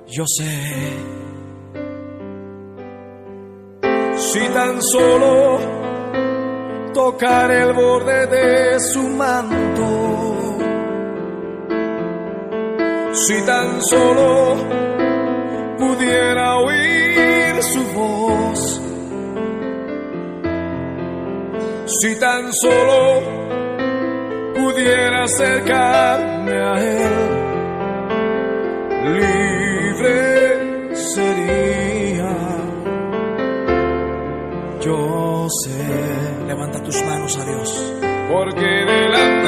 [0.07, 0.93] Yo sé,
[4.19, 5.59] si tan solo
[6.93, 10.59] tocar el borde de su manto,
[13.15, 14.57] si tan solo
[15.79, 18.82] pudiera oír su voz,
[22.01, 23.23] si tan solo
[24.55, 27.13] pudiera acercarme a él,
[29.19, 32.37] libre sería.
[34.81, 37.95] Yo sé, levanta tus manos a Dios,
[38.33, 39.42] porque delante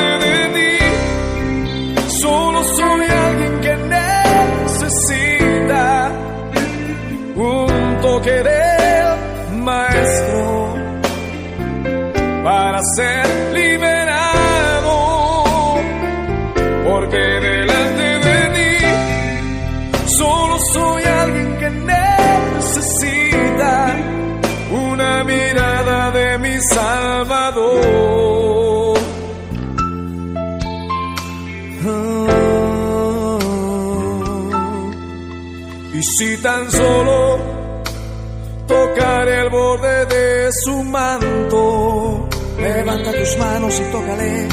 [40.94, 44.48] manto, levanta tus manos y tócale.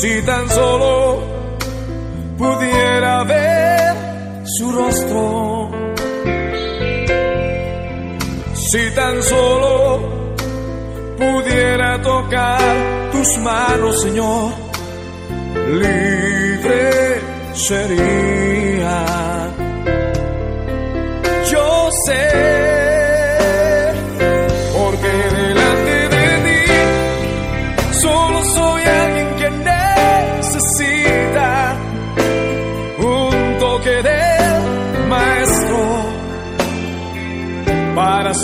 [0.00, 1.22] Si tan solo
[2.36, 3.94] pudiera ver
[4.44, 5.70] su rostro,
[8.54, 10.26] si tan solo
[11.18, 12.74] pudiera tocar
[13.12, 14.52] tus manos, Señor,
[15.82, 17.20] libre
[17.54, 18.96] sería.
[21.52, 22.55] Yo sé,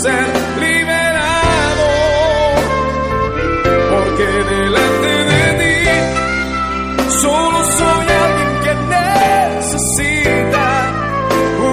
[0.01, 0.25] ser
[0.59, 1.87] liberado,
[3.91, 4.25] porque
[4.55, 5.75] delante de ti
[7.21, 8.73] solo soy alguien que
[9.59, 10.67] necesita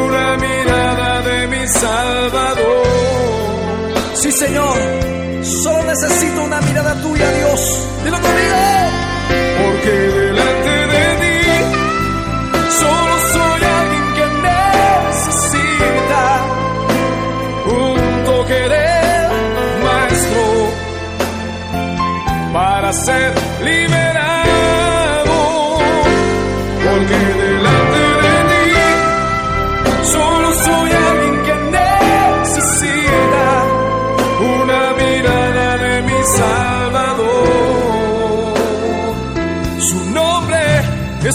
[0.04, 2.86] una mirada de mi Salvador.
[4.14, 4.76] Sí, Señor,
[5.42, 7.60] solo necesito una mirada tuya, Dios.
[8.04, 8.69] Dilo conmigo,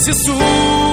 [0.08, 0.84] es Jesús.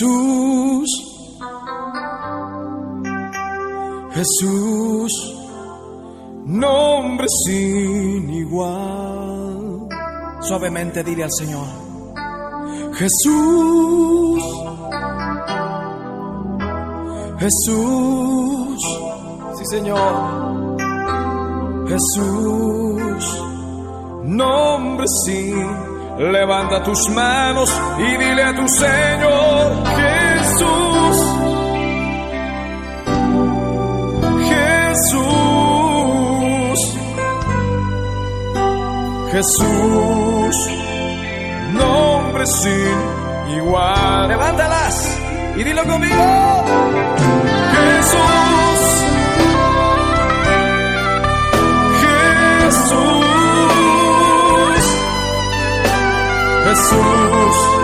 [0.00, 0.90] Jesús,
[4.14, 5.12] Jesús
[6.46, 9.88] nombre sin igual.
[10.40, 11.66] Suavemente dile al Señor,
[12.94, 14.42] Jesús,
[17.38, 18.82] Jesús,
[19.58, 20.78] sí Señor,
[21.88, 23.38] Jesús,
[24.24, 25.89] nombre sin.
[26.20, 31.16] Levanta tus manos y dile a tu Señor, Jesús,
[34.50, 35.40] Jesús.
[39.32, 40.56] Jesús,
[41.72, 44.28] nombre sin igual.
[44.28, 45.18] Levántalas
[45.56, 46.64] y dilo conmigo.
[47.72, 48.49] Jesús,
[56.80, 57.79] 就是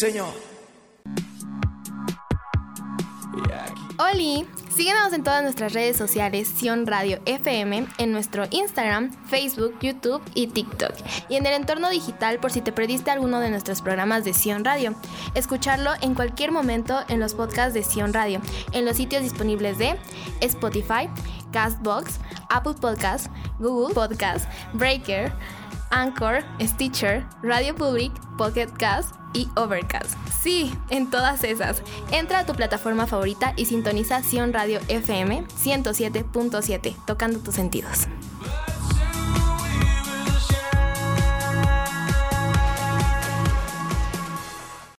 [0.00, 0.32] Señor.
[3.98, 10.22] Oli, síguenos en todas nuestras redes sociales, Sion Radio FM, en nuestro Instagram, Facebook, YouTube
[10.34, 10.92] y TikTok.
[11.28, 14.64] Y en el entorno digital por si te perdiste alguno de nuestros programas de Sion
[14.64, 14.94] Radio.
[15.34, 18.40] Escucharlo en cualquier momento en los podcasts de Sion Radio,
[18.72, 19.98] en los sitios disponibles de
[20.40, 21.10] Spotify,
[21.52, 23.28] Castbox, Apple Podcasts,
[23.58, 25.30] Google Podcasts, Breaker,
[25.90, 30.14] Anchor, Stitcher, Radio Public, Pocket Cast y Overcast.
[30.42, 31.82] Sí, en todas esas.
[32.12, 38.08] Entra a tu plataforma favorita y sintoniza Sion Radio FM 107.7, tocando tus sentidos.